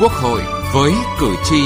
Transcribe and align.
Quốc 0.00 0.12
hội 0.12 0.42
với 0.74 0.92
cử 1.20 1.34
tri. 1.44 1.56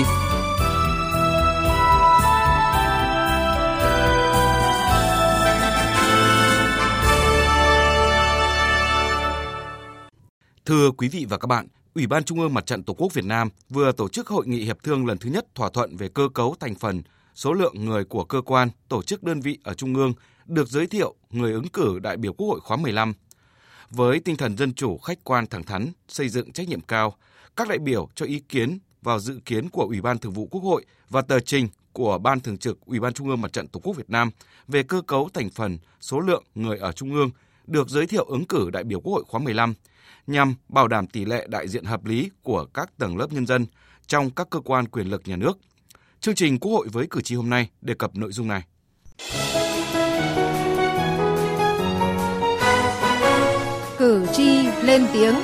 Thưa 10.64 10.90
quý 10.90 11.08
vị 11.08 11.26
và 11.29 11.38
các 11.38 11.46
bạn, 11.46 11.66
Ủy 11.94 12.06
ban 12.06 12.25
Trung 12.25 12.40
ương 12.40 12.54
Mặt 12.54 12.66
trận 12.66 12.82
Tổ 12.82 12.94
quốc 12.94 13.14
Việt 13.14 13.25
Nam 13.25 13.48
vừa 13.70 13.93
tổ 13.93 14.08
chức 14.08 14.29
hội 14.29 14.46
nghị 14.46 14.64
hiệp 14.64 14.82
thương 14.82 15.06
lần 15.06 15.18
thứ 15.18 15.30
nhất 15.30 15.46
thỏa 15.54 15.70
thuận 15.70 15.96
về 15.96 16.08
cơ 16.08 16.29
cấu 16.34 16.54
thành 16.60 16.74
phần, 16.74 17.02
số 17.34 17.52
lượng 17.52 17.84
người 17.84 18.04
của 18.04 18.24
cơ 18.24 18.40
quan, 18.40 18.68
tổ 18.88 19.02
chức 19.02 19.22
đơn 19.22 19.40
vị 19.40 19.58
ở 19.64 19.74
Trung 19.74 19.95
ương 19.95 20.12
được 20.46 20.68
giới 20.68 20.86
thiệu 20.86 21.14
người 21.31 21.53
ứng 21.53 21.68
cử 21.68 21.98
đại 21.98 22.17
biểu 22.17 22.32
Quốc 22.32 22.48
hội 22.48 22.61
khóa 22.61 22.76
15. 22.76 23.14
Với 23.90 24.20
tinh 24.20 24.36
thần 24.36 24.56
dân 24.56 24.74
chủ, 24.74 24.98
khách 24.98 25.24
quan, 25.24 25.46
thẳng 25.46 25.62
thắn, 25.62 25.92
xây 26.08 26.28
dựng 26.28 26.52
trách 26.52 26.68
nhiệm 26.68 26.80
cao, 26.80 27.14
các 27.56 27.68
đại 27.68 27.78
biểu 27.78 28.08
cho 28.14 28.26
ý 28.26 28.40
kiến 28.48 28.78
vào 29.02 29.20
dự 29.20 29.40
kiến 29.44 29.68
của 29.68 29.82
Ủy 29.82 30.00
ban 30.00 30.18
Thường 30.18 30.32
vụ 30.32 30.48
Quốc 30.50 30.61
hội 30.61 30.84
và 31.11 31.22
tờ 31.22 31.40
trình 31.40 31.68
của 31.92 32.19
Ban 32.19 32.41
Thường 32.41 32.58
trực 32.58 32.78
Ủy 32.86 33.00
ban 33.00 33.12
Trung 33.12 33.28
ương 33.28 33.41
Mặt 33.41 33.52
trận 33.52 33.69
Tổ 33.69 33.80
quốc 33.80 33.97
Việt 33.97 34.11
Nam 34.11 34.30
về 34.69 34.83
cơ 34.83 35.02
cấu 35.06 35.28
thành 35.34 35.50
phần, 35.50 35.78
số 36.00 36.20
lượng 36.20 36.44
người 36.55 36.78
ở 36.78 36.92
Trung 36.92 37.14
ương 37.14 37.30
được 37.66 37.88
giới 37.88 38.06
thiệu 38.06 38.24
ứng 38.24 38.44
cử 38.44 38.70
đại 38.70 38.84
biểu 38.84 39.00
Quốc 39.00 39.12
hội 39.12 39.24
khóa 39.28 39.41
15 39.41 39.74
nhằm 40.27 40.55
bảo 40.69 40.89
đảm 40.89 41.06
tỷ 41.06 41.25
lệ 41.25 41.47
đại 41.48 41.69
diện 41.69 41.84
hợp 41.84 42.05
lý 42.05 42.30
của 42.42 42.64
các 42.64 42.91
tầng 42.98 43.16
lớp 43.16 43.33
nhân 43.33 43.47
dân 43.47 43.66
trong 44.06 44.30
các 44.30 44.50
cơ 44.50 44.61
quan 44.61 44.89
quyền 44.89 45.11
lực 45.11 45.22
nhà 45.25 45.36
nước. 45.36 45.58
Chương 46.20 46.34
trình 46.34 46.58
Quốc 46.58 46.72
hội 46.72 46.89
với 46.92 47.06
cử 47.11 47.20
tri 47.20 47.34
hôm 47.34 47.50
nay 47.50 47.70
đề 47.80 47.94
cập 47.94 48.16
nội 48.16 48.33
dung 48.33 48.48
này. 48.48 48.62
Cử 54.09 54.27
tri 54.33 54.67
lên 54.83 55.06
tiếng 55.12 55.34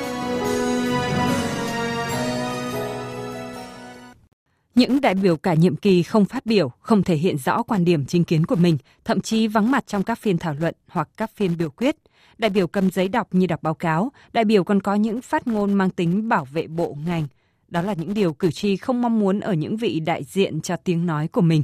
Những 4.74 5.00
đại 5.00 5.14
biểu 5.14 5.36
cả 5.36 5.54
nhiệm 5.54 5.76
kỳ 5.76 6.02
không 6.02 6.24
phát 6.24 6.46
biểu, 6.46 6.68
không 6.80 7.02
thể 7.02 7.16
hiện 7.16 7.38
rõ 7.38 7.62
quan 7.62 7.84
điểm 7.84 8.04
chính 8.06 8.24
kiến 8.24 8.46
của 8.46 8.56
mình, 8.56 8.78
thậm 9.04 9.20
chí 9.20 9.48
vắng 9.48 9.70
mặt 9.70 9.84
trong 9.86 10.02
các 10.02 10.18
phiên 10.18 10.38
thảo 10.38 10.54
luận 10.60 10.74
hoặc 10.88 11.08
các 11.16 11.30
phiên 11.36 11.56
biểu 11.58 11.70
quyết. 11.70 11.96
Đại 12.38 12.50
biểu 12.50 12.66
cầm 12.66 12.90
giấy 12.90 13.08
đọc 13.08 13.28
như 13.30 13.46
đọc 13.46 13.62
báo 13.62 13.74
cáo, 13.74 14.12
đại 14.32 14.44
biểu 14.44 14.64
còn 14.64 14.80
có 14.80 14.94
những 14.94 15.20
phát 15.22 15.46
ngôn 15.46 15.74
mang 15.74 15.90
tính 15.90 16.28
bảo 16.28 16.44
vệ 16.44 16.66
bộ 16.66 16.96
ngành. 17.06 17.26
Đó 17.68 17.82
là 17.82 17.92
những 17.92 18.14
điều 18.14 18.32
cử 18.32 18.50
tri 18.50 18.76
không 18.76 19.02
mong 19.02 19.20
muốn 19.20 19.40
ở 19.40 19.52
những 19.52 19.76
vị 19.76 20.00
đại 20.00 20.24
diện 20.24 20.60
cho 20.60 20.76
tiếng 20.76 21.06
nói 21.06 21.28
của 21.28 21.40
mình. 21.40 21.62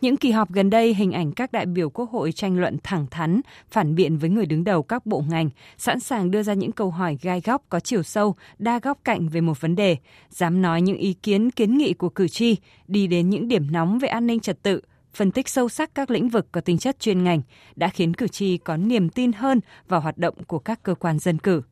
Những 0.00 0.16
kỳ 0.16 0.30
họp 0.30 0.52
gần 0.52 0.70
đây, 0.70 0.94
hình 0.94 1.12
ảnh 1.12 1.32
các 1.32 1.52
đại 1.52 1.66
biểu 1.66 1.90
Quốc 1.90 2.10
hội 2.10 2.32
tranh 2.32 2.58
luận 2.58 2.76
thẳng 2.82 3.06
thắn, 3.10 3.40
phản 3.70 3.94
biện 3.94 4.18
với 4.18 4.30
người 4.30 4.46
đứng 4.46 4.64
đầu 4.64 4.82
các 4.82 5.06
bộ 5.06 5.24
ngành, 5.28 5.50
sẵn 5.78 6.00
sàng 6.00 6.30
đưa 6.30 6.42
ra 6.42 6.54
những 6.54 6.72
câu 6.72 6.90
hỏi 6.90 7.18
gai 7.22 7.40
góc 7.40 7.62
có 7.68 7.80
chiều 7.80 8.02
sâu, 8.02 8.34
đa 8.58 8.78
góc 8.78 8.98
cạnh 9.04 9.28
về 9.28 9.40
một 9.40 9.60
vấn 9.60 9.76
đề, 9.76 9.96
dám 10.30 10.62
nói 10.62 10.82
những 10.82 10.96
ý 10.96 11.12
kiến 11.12 11.50
kiến 11.50 11.78
nghị 11.78 11.94
của 11.94 12.08
cử 12.08 12.28
tri, 12.28 12.56
đi 12.88 13.06
đến 13.06 13.30
những 13.30 13.48
điểm 13.48 13.72
nóng 13.72 13.98
về 13.98 14.08
an 14.08 14.26
ninh 14.26 14.40
trật 14.40 14.62
tự, 14.62 14.80
phân 15.14 15.30
tích 15.30 15.48
sâu 15.48 15.68
sắc 15.68 15.94
các 15.94 16.10
lĩnh 16.10 16.28
vực 16.28 16.46
có 16.52 16.60
tính 16.60 16.78
chất 16.78 17.00
chuyên 17.00 17.24
ngành, 17.24 17.42
đã 17.76 17.88
khiến 17.88 18.14
cử 18.14 18.28
tri 18.28 18.58
có 18.58 18.76
niềm 18.76 19.08
tin 19.08 19.32
hơn 19.32 19.60
vào 19.88 20.00
hoạt 20.00 20.18
động 20.18 20.34
của 20.46 20.58
các 20.58 20.82
cơ 20.82 20.94
quan 20.94 21.18
dân 21.18 21.38
cử. 21.38 21.62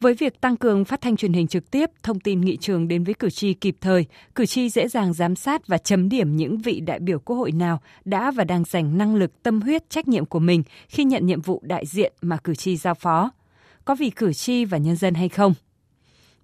Với 0.00 0.14
việc 0.14 0.40
tăng 0.40 0.56
cường 0.56 0.84
phát 0.84 1.00
thanh 1.00 1.16
truyền 1.16 1.32
hình 1.32 1.46
trực 1.46 1.70
tiếp, 1.70 1.90
thông 2.02 2.20
tin 2.20 2.40
nghị 2.40 2.56
trường 2.56 2.88
đến 2.88 3.04
với 3.04 3.14
cử 3.14 3.30
tri 3.30 3.54
kịp 3.54 3.76
thời, 3.80 4.06
cử 4.34 4.46
tri 4.46 4.68
dễ 4.68 4.88
dàng 4.88 5.12
giám 5.12 5.36
sát 5.36 5.66
và 5.66 5.78
chấm 5.78 6.08
điểm 6.08 6.36
những 6.36 6.58
vị 6.58 6.80
đại 6.80 6.98
biểu 6.98 7.18
quốc 7.18 7.36
hội 7.36 7.52
nào 7.52 7.80
đã 8.04 8.30
và 8.30 8.44
đang 8.44 8.64
dành 8.64 8.98
năng 8.98 9.14
lực, 9.14 9.42
tâm 9.42 9.60
huyết, 9.60 9.90
trách 9.90 10.08
nhiệm 10.08 10.26
của 10.26 10.38
mình 10.38 10.62
khi 10.88 11.04
nhận 11.04 11.26
nhiệm 11.26 11.40
vụ 11.40 11.60
đại 11.64 11.86
diện 11.86 12.12
mà 12.22 12.36
cử 12.36 12.54
tri 12.54 12.76
giao 12.76 12.94
phó. 12.94 13.30
Có 13.84 13.94
vì 13.94 14.10
cử 14.10 14.32
tri 14.32 14.64
và 14.64 14.78
nhân 14.78 14.96
dân 14.96 15.14
hay 15.14 15.28
không? 15.28 15.54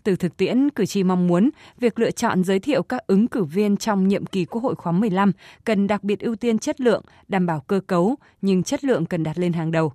Từ 0.02 0.16
thực 0.16 0.36
tiễn, 0.36 0.71
cử 0.71 0.86
tri 0.86 1.03
mong 1.03 1.26
muốn 1.26 1.50
việc 1.78 1.98
lựa 1.98 2.10
chọn 2.10 2.44
giới 2.44 2.59
thiệu 2.59 2.82
các 2.82 3.06
ứng 3.06 3.28
cử 3.28 3.44
viên 3.44 3.76
trong 3.76 4.09
nhiệm 4.09 4.26
kỳ 4.26 4.44
Quốc 4.44 4.62
hội 4.62 4.75
khóa 4.75 4.92
15 4.92 5.32
cần 5.65 5.86
đặc 5.86 6.04
biệt 6.04 6.21
ưu 6.21 6.36
tiên 6.36 6.59
chất 6.59 6.81
lượng, 6.81 7.03
đảm 7.28 7.47
bảo 7.47 7.60
cơ 7.60 7.81
cấu, 7.86 8.16
nhưng 8.42 8.62
chất 8.62 8.84
lượng 8.84 9.06
cần 9.06 9.22
đặt 9.22 9.38
lên 9.38 9.53
hàng 9.53 9.71
đầu. 9.71 9.92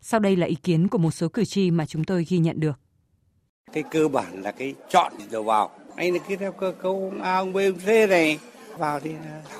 Sau 0.00 0.20
đây 0.20 0.36
là 0.36 0.46
ý 0.46 0.54
kiến 0.54 0.88
của 0.88 0.98
một 0.98 1.10
số 1.10 1.28
cử 1.28 1.44
tri 1.44 1.70
mà 1.70 1.86
chúng 1.86 2.04
tôi 2.04 2.26
ghi 2.28 2.38
nhận 2.38 2.60
được. 2.60 2.80
Cái 3.72 3.84
cơ 3.90 4.08
bản 4.08 4.42
là 4.42 4.52
cái 4.52 4.74
chọn 4.90 5.12
đầu 5.30 5.42
vào. 5.42 5.70
Anh 5.96 6.12
là 6.12 6.18
cái 6.28 6.36
theo 6.36 6.52
cơ 6.52 6.72
cấu 6.82 7.12
A, 7.22 7.36
ông 7.36 7.52
B, 7.52 7.56
ông 7.56 7.78
C 7.78 8.10
này 8.10 8.38
vào 8.78 9.00
thì 9.00 9.10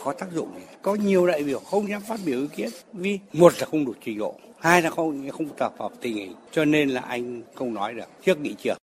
có 0.04 0.12
tác 0.12 0.32
dụng. 0.32 0.48
Có 0.82 0.94
nhiều 0.94 1.26
đại 1.26 1.42
biểu 1.42 1.58
không 1.58 1.88
dám 1.88 2.02
phát 2.08 2.20
biểu 2.24 2.40
ý 2.40 2.46
kiến 2.56 2.68
vì 2.92 3.18
một 3.32 3.52
là 3.58 3.66
không 3.66 3.84
đủ 3.84 3.92
trình 4.04 4.18
độ, 4.18 4.34
hai 4.58 4.82
là 4.82 4.90
không 4.90 5.30
không 5.30 5.48
tập 5.48 5.74
hợp 5.78 5.92
tình 6.00 6.14
hình, 6.14 6.34
cho 6.52 6.64
nên 6.64 6.88
là 6.88 7.00
anh 7.00 7.42
không 7.54 7.74
nói 7.74 7.94
được 7.94 8.24
trước 8.24 8.40
nghị 8.40 8.54
trường 8.62 8.76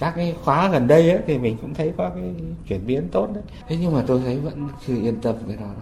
các 0.00 0.12
cái 0.16 0.34
khóa 0.44 0.70
gần 0.72 0.88
đây 0.88 1.10
ấy, 1.10 1.20
thì 1.26 1.38
mình 1.38 1.56
cũng 1.62 1.74
thấy 1.74 1.92
có 1.96 2.10
cái 2.14 2.34
chuyển 2.68 2.86
biến 2.86 3.02
tốt 3.12 3.28
đấy. 3.34 3.44
Thế 3.68 3.76
nhưng 3.80 3.94
mà 3.94 4.04
tôi 4.06 4.20
thấy 4.24 4.36
vẫn 4.36 4.68
chưa 4.86 4.94
yên 5.02 5.16
tâm 5.22 5.34
cái 5.48 5.56
đó 5.56 5.74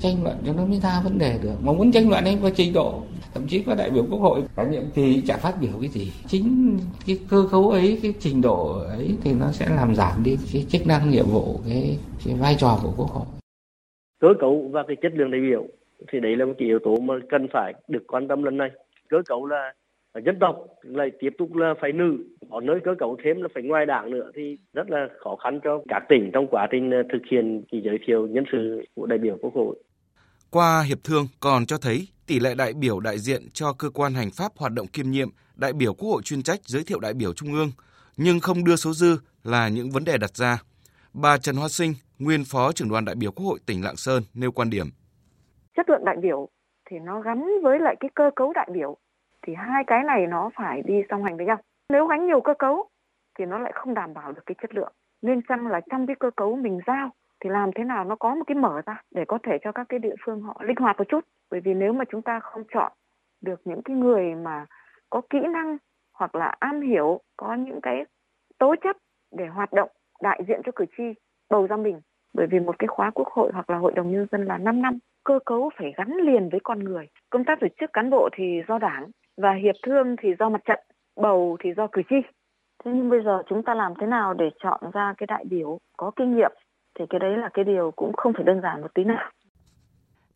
tranh 0.00 0.24
luận 0.24 0.36
cho 0.46 0.52
nó 0.52 0.64
mới 0.66 0.80
ra 0.80 1.00
vấn 1.04 1.18
đề 1.18 1.38
được. 1.42 1.54
Mà 1.62 1.72
muốn 1.72 1.92
tranh 1.92 2.10
luận 2.10 2.24
anh 2.24 2.38
có 2.42 2.50
trình 2.54 2.72
độ. 2.72 3.02
Thậm 3.34 3.46
chí 3.48 3.62
có 3.62 3.74
đại 3.74 3.90
biểu 3.90 4.06
quốc 4.10 4.18
hội 4.18 4.42
cả 4.56 4.64
nhiệm 4.64 4.82
kỳ 4.94 5.22
chả 5.26 5.36
phát 5.36 5.54
biểu 5.60 5.72
cái 5.80 5.88
gì. 5.88 6.12
Chính 6.26 6.78
cái 7.06 7.18
cơ 7.30 7.48
cấu 7.50 7.70
ấy 7.70 7.98
cái 8.02 8.14
trình 8.18 8.40
độ 8.40 8.78
ấy 8.88 9.16
thì 9.22 9.32
nó 9.34 9.52
sẽ 9.52 9.66
làm 9.76 9.94
giảm 9.94 10.22
đi 10.24 10.36
cái 10.52 10.66
chức 10.68 10.86
năng 10.86 11.10
nhiệm 11.10 11.26
vụ 11.26 11.60
cái, 11.66 11.98
cái 12.26 12.34
vai 12.34 12.56
trò 12.58 12.78
của 12.82 12.92
quốc 12.96 13.10
hội. 13.10 13.26
Cơ 14.20 14.28
cấu 14.40 14.68
và 14.72 14.84
cái 14.88 14.96
chất 15.02 15.12
lượng 15.14 15.30
đại 15.30 15.40
biểu 15.40 15.66
thì 16.12 16.20
đấy 16.20 16.36
là 16.36 16.44
một 16.44 16.52
cái 16.58 16.68
yếu 16.68 16.78
tố 16.84 16.96
mà 16.96 17.14
cần 17.30 17.46
phải 17.52 17.74
được 17.88 18.02
quan 18.08 18.28
tâm 18.28 18.42
lần 18.42 18.56
này. 18.56 18.70
Cơ 19.10 19.16
cấu 19.28 19.46
là 19.46 19.72
dân 20.14 20.38
tộc 20.40 20.56
lại 20.82 21.10
tiếp 21.20 21.30
tục 21.38 21.54
là 21.54 21.74
phải 21.80 21.92
nữ 21.92 22.24
ở 22.50 22.60
nơi 22.60 22.80
cơ 22.84 22.90
cấu 22.98 23.16
thêm 23.24 23.42
là 23.42 23.48
phải 23.54 23.62
ngoài 23.62 23.86
đảng 23.86 24.10
nữa 24.10 24.30
thì 24.34 24.58
rất 24.72 24.90
là 24.90 25.08
khó 25.24 25.36
khăn 25.36 25.60
cho 25.64 25.82
các 25.88 26.02
tỉnh 26.08 26.30
trong 26.32 26.46
quá 26.50 26.68
trình 26.70 26.90
thực 27.12 27.22
hiện 27.30 27.64
kỳ 27.72 27.80
giới 27.84 27.98
thiệu 28.06 28.26
nhân 28.26 28.44
sự 28.52 28.82
của 28.94 29.06
đại 29.06 29.18
biểu 29.18 29.36
quốc 29.40 29.54
hội. 29.54 29.76
Qua 30.50 30.82
hiệp 30.88 30.98
thương 31.04 31.26
còn 31.40 31.66
cho 31.66 31.76
thấy 31.78 32.08
tỷ 32.26 32.40
lệ 32.40 32.54
đại 32.54 32.72
biểu 32.72 33.00
đại 33.00 33.18
diện 33.18 33.42
cho 33.52 33.72
cơ 33.78 33.90
quan 33.90 34.14
hành 34.14 34.30
pháp 34.30 34.52
hoạt 34.56 34.72
động 34.72 34.86
kiêm 34.86 35.10
nhiệm, 35.10 35.28
đại 35.56 35.72
biểu 35.72 35.94
quốc 35.94 36.08
hội 36.08 36.22
chuyên 36.22 36.42
trách 36.42 36.60
giới 36.64 36.82
thiệu 36.86 37.00
đại 37.00 37.14
biểu 37.14 37.32
trung 37.32 37.52
ương, 37.52 37.70
nhưng 38.16 38.40
không 38.40 38.64
đưa 38.64 38.76
số 38.76 38.92
dư 38.92 39.16
là 39.44 39.68
những 39.68 39.90
vấn 39.90 40.04
đề 40.04 40.18
đặt 40.18 40.36
ra. 40.36 40.62
Bà 41.14 41.38
Trần 41.38 41.56
Hoa 41.56 41.68
Sinh, 41.68 41.92
nguyên 42.18 42.44
phó 42.44 42.72
trưởng 42.72 42.88
đoàn 42.88 43.04
đại 43.04 43.14
biểu 43.14 43.32
Quốc 43.32 43.46
hội 43.46 43.58
tỉnh 43.66 43.84
Lạng 43.84 43.96
Sơn 43.96 44.22
nêu 44.34 44.52
quan 44.52 44.70
điểm. 44.70 44.86
Chất 45.76 45.90
lượng 45.90 46.04
đại 46.04 46.16
biểu 46.22 46.48
thì 46.90 46.96
nó 47.04 47.20
gắn 47.20 47.44
với 47.62 47.78
lại 47.80 47.96
cái 48.00 48.10
cơ 48.14 48.30
cấu 48.36 48.52
đại 48.52 48.68
biểu 48.74 48.96
thì 49.46 49.54
hai 49.54 49.84
cái 49.86 50.02
này 50.02 50.26
nó 50.26 50.50
phải 50.54 50.82
đi 50.82 51.02
song 51.10 51.24
hành 51.24 51.36
với 51.36 51.46
nhau. 51.46 51.58
Nếu 51.92 52.06
gánh 52.06 52.26
nhiều 52.26 52.40
cơ 52.40 52.54
cấu 52.54 52.88
thì 53.38 53.44
nó 53.46 53.58
lại 53.58 53.72
không 53.74 53.94
đảm 53.94 54.14
bảo 54.14 54.32
được 54.32 54.42
cái 54.46 54.54
chất 54.62 54.74
lượng. 54.74 54.92
Nên 55.22 55.40
chăng 55.48 55.66
là 55.66 55.80
trong 55.90 56.06
cái 56.06 56.16
cơ 56.16 56.30
cấu 56.36 56.56
mình 56.56 56.80
giao 56.86 57.10
thì 57.40 57.50
làm 57.50 57.70
thế 57.74 57.84
nào 57.84 58.04
nó 58.04 58.16
có 58.16 58.34
một 58.34 58.44
cái 58.46 58.54
mở 58.54 58.82
ra 58.86 59.02
để 59.10 59.24
có 59.28 59.38
thể 59.42 59.58
cho 59.62 59.72
các 59.72 59.86
cái 59.88 59.98
địa 59.98 60.14
phương 60.24 60.40
họ 60.40 60.60
linh 60.64 60.76
hoạt 60.76 60.98
một 60.98 61.04
chút? 61.08 61.24
Bởi 61.50 61.60
vì 61.60 61.74
nếu 61.74 61.92
mà 61.92 62.04
chúng 62.10 62.22
ta 62.22 62.40
không 62.40 62.62
chọn 62.74 62.92
được 63.40 63.60
những 63.64 63.82
cái 63.82 63.96
người 63.96 64.34
mà 64.34 64.66
có 65.10 65.20
kỹ 65.30 65.38
năng 65.52 65.76
hoặc 66.14 66.34
là 66.34 66.54
am 66.58 66.80
hiểu, 66.80 67.20
có 67.36 67.54
những 67.54 67.80
cái 67.80 68.04
tố 68.58 68.74
chất 68.82 68.96
để 69.32 69.46
hoạt 69.46 69.72
động 69.72 69.88
đại 70.22 70.42
diện 70.48 70.60
cho 70.64 70.72
cử 70.76 70.84
tri 70.96 71.04
bầu 71.50 71.66
ra 71.66 71.76
mình, 71.76 72.00
bởi 72.34 72.46
vì 72.46 72.60
một 72.60 72.78
cái 72.78 72.86
khóa 72.86 73.10
quốc 73.10 73.28
hội 73.28 73.50
hoặc 73.54 73.70
là 73.70 73.78
hội 73.78 73.92
đồng 73.92 74.12
nhân 74.12 74.26
dân 74.32 74.44
là 74.44 74.58
5 74.58 74.82
năm, 74.82 74.98
cơ 75.24 75.38
cấu 75.46 75.70
phải 75.76 75.92
gắn 75.96 76.16
liền 76.16 76.48
với 76.48 76.60
con 76.64 76.78
người. 76.78 77.08
Công 77.30 77.44
tác 77.44 77.60
tổ 77.60 77.66
chức 77.80 77.92
cán 77.92 78.10
bộ 78.10 78.28
thì 78.32 78.62
do 78.68 78.78
đảng 78.78 79.10
và 79.36 79.52
hiệp 79.62 79.74
thương 79.86 80.16
thì 80.22 80.28
do 80.38 80.48
mặt 80.48 80.60
trận, 80.64 80.78
bầu 81.16 81.56
thì 81.64 81.70
do 81.76 81.86
cử 81.92 82.02
tri. 82.10 82.16
Thế 82.84 82.90
nhưng 82.94 83.10
bây 83.10 83.20
giờ 83.24 83.42
chúng 83.48 83.62
ta 83.62 83.74
làm 83.74 83.92
thế 84.00 84.06
nào 84.06 84.34
để 84.34 84.50
chọn 84.62 84.80
ra 84.92 85.14
cái 85.18 85.26
đại 85.26 85.44
biểu 85.50 85.78
có 85.96 86.10
kinh 86.16 86.36
nghiệm 86.36 86.52
thì 86.98 87.04
cái 87.10 87.20
đấy 87.20 87.36
là 87.38 87.48
cái 87.54 87.64
điều 87.64 87.90
cũng 87.96 88.12
không 88.16 88.32
phải 88.32 88.44
đơn 88.44 88.60
giản 88.62 88.80
một 88.80 88.94
tí 88.94 89.04
nào. 89.04 89.30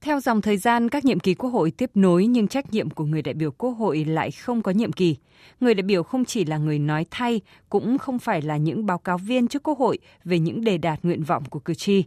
Theo 0.00 0.20
dòng 0.20 0.40
thời 0.40 0.56
gian, 0.56 0.88
các 0.88 1.04
nhiệm 1.04 1.20
kỳ 1.20 1.34
quốc 1.34 1.50
hội 1.50 1.72
tiếp 1.78 1.90
nối 1.94 2.26
nhưng 2.26 2.48
trách 2.48 2.72
nhiệm 2.72 2.90
của 2.90 3.04
người 3.04 3.22
đại 3.22 3.34
biểu 3.34 3.50
quốc 3.50 3.70
hội 3.70 4.04
lại 4.04 4.30
không 4.30 4.62
có 4.62 4.70
nhiệm 4.70 4.92
kỳ. 4.92 5.16
Người 5.60 5.74
đại 5.74 5.82
biểu 5.82 6.02
không 6.02 6.24
chỉ 6.24 6.44
là 6.44 6.58
người 6.58 6.78
nói 6.78 7.06
thay, 7.10 7.40
cũng 7.68 7.98
không 7.98 8.18
phải 8.18 8.42
là 8.42 8.56
những 8.56 8.86
báo 8.86 8.98
cáo 8.98 9.18
viên 9.18 9.48
trước 9.48 9.62
quốc 9.62 9.78
hội 9.78 9.98
về 10.24 10.38
những 10.38 10.64
đề 10.64 10.78
đạt 10.78 10.98
nguyện 11.02 11.22
vọng 11.22 11.42
của 11.50 11.58
cử 11.58 11.74
tri. 11.74 12.04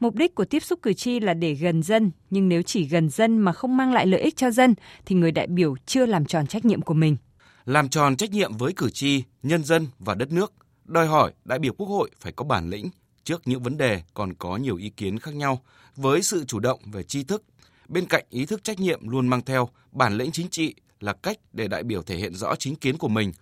Mục 0.00 0.14
đích 0.14 0.34
của 0.34 0.44
tiếp 0.44 0.60
xúc 0.60 0.78
cử 0.82 0.92
tri 0.92 1.20
là 1.20 1.34
để 1.34 1.54
gần 1.54 1.82
dân, 1.82 2.10
nhưng 2.30 2.48
nếu 2.48 2.62
chỉ 2.62 2.84
gần 2.84 3.08
dân 3.08 3.38
mà 3.38 3.52
không 3.52 3.76
mang 3.76 3.92
lại 3.92 4.06
lợi 4.06 4.20
ích 4.20 4.36
cho 4.36 4.50
dân 4.50 4.74
thì 5.06 5.16
người 5.16 5.32
đại 5.32 5.46
biểu 5.46 5.74
chưa 5.86 6.06
làm 6.06 6.24
tròn 6.24 6.46
trách 6.46 6.64
nhiệm 6.64 6.82
của 6.82 6.94
mình. 6.94 7.16
Làm 7.64 7.88
tròn 7.88 8.16
trách 8.16 8.30
nhiệm 8.30 8.56
với 8.56 8.72
cử 8.72 8.90
tri, 8.90 9.22
nhân 9.42 9.64
dân 9.64 9.86
và 9.98 10.14
đất 10.14 10.32
nước, 10.32 10.52
đòi 10.84 11.06
hỏi 11.06 11.32
đại 11.44 11.58
biểu 11.58 11.72
Quốc 11.72 11.86
hội 11.86 12.10
phải 12.20 12.32
có 12.32 12.44
bản 12.44 12.70
lĩnh 12.70 12.90
trước 13.24 13.42
những 13.44 13.62
vấn 13.62 13.76
đề 13.76 14.02
còn 14.14 14.34
có 14.34 14.56
nhiều 14.56 14.76
ý 14.76 14.90
kiến 14.90 15.18
khác 15.18 15.34
nhau 15.34 15.60
với 15.96 16.22
sự 16.22 16.44
chủ 16.44 16.60
động 16.60 16.80
về 16.92 17.02
tri 17.02 17.24
thức. 17.24 17.42
Bên 17.88 18.06
cạnh 18.06 18.24
ý 18.30 18.46
thức 18.46 18.64
trách 18.64 18.80
nhiệm 18.80 19.08
luôn 19.08 19.28
mang 19.28 19.42
theo 19.42 19.68
bản 19.92 20.16
lĩnh 20.16 20.30
chính 20.30 20.48
trị 20.48 20.74
là 21.00 21.12
cách 21.12 21.38
để 21.52 21.68
đại 21.68 21.82
biểu 21.82 22.02
thể 22.02 22.16
hiện 22.16 22.34
rõ 22.34 22.54
chính 22.56 22.76
kiến 22.76 22.98
của 22.98 23.08
mình, 23.08 23.32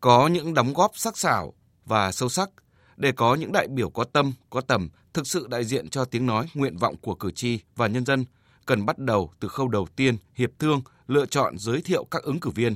có 0.00 0.28
những 0.28 0.54
đóng 0.54 0.74
góp 0.74 0.90
sắc 0.94 1.18
sảo 1.18 1.52
và 1.84 2.12
sâu 2.12 2.28
sắc 2.28 2.50
để 2.96 3.12
có 3.12 3.34
những 3.34 3.52
đại 3.52 3.68
biểu 3.68 3.90
có 3.90 4.04
tâm, 4.04 4.32
có 4.50 4.60
tầm, 4.60 4.88
thực 5.14 5.26
sự 5.26 5.46
đại 5.50 5.64
diện 5.64 5.88
cho 5.88 6.04
tiếng 6.04 6.26
nói, 6.26 6.46
nguyện 6.54 6.76
vọng 6.76 6.96
của 6.96 7.14
cử 7.14 7.30
tri 7.30 7.58
và 7.76 7.86
nhân 7.86 8.04
dân, 8.04 8.24
cần 8.66 8.86
bắt 8.86 8.98
đầu 8.98 9.30
từ 9.40 9.48
khâu 9.48 9.68
đầu 9.68 9.86
tiên, 9.96 10.16
hiệp 10.34 10.50
thương, 10.58 10.82
lựa 11.08 11.26
chọn 11.26 11.58
giới 11.58 11.80
thiệu 11.80 12.04
các 12.04 12.22
ứng 12.22 12.40
cử 12.40 12.50
viên. 12.50 12.74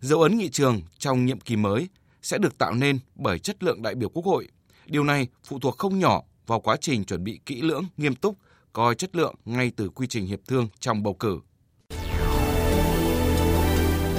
Dấu 0.00 0.22
ấn 0.22 0.38
nghị 0.38 0.48
trường 0.48 0.82
trong 0.98 1.26
nhiệm 1.26 1.40
kỳ 1.40 1.56
mới 1.56 1.88
sẽ 2.22 2.38
được 2.38 2.58
tạo 2.58 2.74
nên 2.74 2.98
bởi 3.14 3.38
chất 3.38 3.62
lượng 3.62 3.82
đại 3.82 3.94
biểu 3.94 4.08
Quốc 4.08 4.24
hội, 4.24 4.48
Điều 4.86 5.04
này 5.04 5.28
phụ 5.44 5.58
thuộc 5.58 5.78
không 5.78 5.98
nhỏ 5.98 6.22
vào 6.46 6.60
quá 6.60 6.76
trình 6.80 7.04
chuẩn 7.04 7.24
bị 7.24 7.40
kỹ 7.46 7.62
lưỡng, 7.62 7.84
nghiêm 7.96 8.14
túc, 8.14 8.36
coi 8.72 8.94
chất 8.94 9.16
lượng 9.16 9.34
ngay 9.44 9.72
từ 9.76 9.88
quy 9.88 10.06
trình 10.06 10.26
hiệp 10.26 10.40
thương 10.48 10.68
trong 10.80 11.02
bầu 11.02 11.14
cử. 11.14 11.40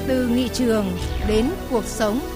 Từ 0.07 0.27
nghị 0.27 0.49
trường 0.53 0.85
đến 1.27 1.49
cuộc 1.69 1.85
sống. 1.85 2.34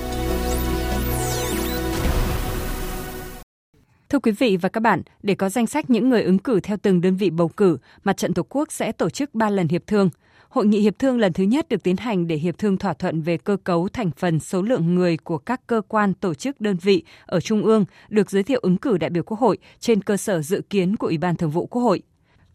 Thưa 4.09 4.19
quý 4.19 4.31
vị 4.31 4.57
và 4.57 4.69
các 4.69 4.79
bạn, 4.79 5.01
để 5.23 5.35
có 5.35 5.49
danh 5.49 5.67
sách 5.67 5.89
những 5.89 6.09
người 6.09 6.23
ứng 6.23 6.39
cử 6.39 6.59
theo 6.59 6.77
từng 6.81 7.01
đơn 7.01 7.15
vị 7.15 7.29
bầu 7.29 7.47
cử, 7.47 7.77
Mặt 8.03 8.17
trận 8.17 8.33
Tổ 8.33 8.43
quốc 8.49 8.71
sẽ 8.71 8.91
tổ 8.91 9.09
chức 9.09 9.35
3 9.35 9.49
lần 9.49 9.67
hiệp 9.67 9.87
thương. 9.87 10.09
Hội 10.49 10.65
nghị 10.65 10.79
hiệp 10.79 10.99
thương 10.99 11.19
lần 11.19 11.33
thứ 11.33 11.43
nhất 11.43 11.69
được 11.69 11.83
tiến 11.83 11.97
hành 11.97 12.27
để 12.27 12.35
hiệp 12.35 12.57
thương 12.57 12.77
thỏa 12.77 12.93
thuận 12.93 13.21
về 13.21 13.37
cơ 13.37 13.57
cấu 13.63 13.87
thành 13.89 14.11
phần 14.17 14.39
số 14.39 14.61
lượng 14.61 14.95
người 14.95 15.17
của 15.17 15.37
các 15.37 15.67
cơ 15.67 15.81
quan, 15.87 16.13
tổ 16.13 16.33
chức, 16.33 16.61
đơn 16.61 16.77
vị 16.81 17.03
ở 17.25 17.39
Trung 17.39 17.63
ương 17.63 17.85
được 18.09 18.31
giới 18.31 18.43
thiệu 18.43 18.59
ứng 18.63 18.77
cử 18.77 18.97
đại 18.97 19.09
biểu 19.09 19.23
Quốc 19.23 19.39
hội 19.39 19.57
trên 19.79 20.01
cơ 20.01 20.17
sở 20.17 20.41
dự 20.41 20.61
kiến 20.69 20.95
của 20.95 21.07
Ủy 21.07 21.17
ban 21.17 21.35
Thường 21.35 21.51
vụ 21.51 21.65
Quốc 21.65 21.81
hội. 21.81 22.01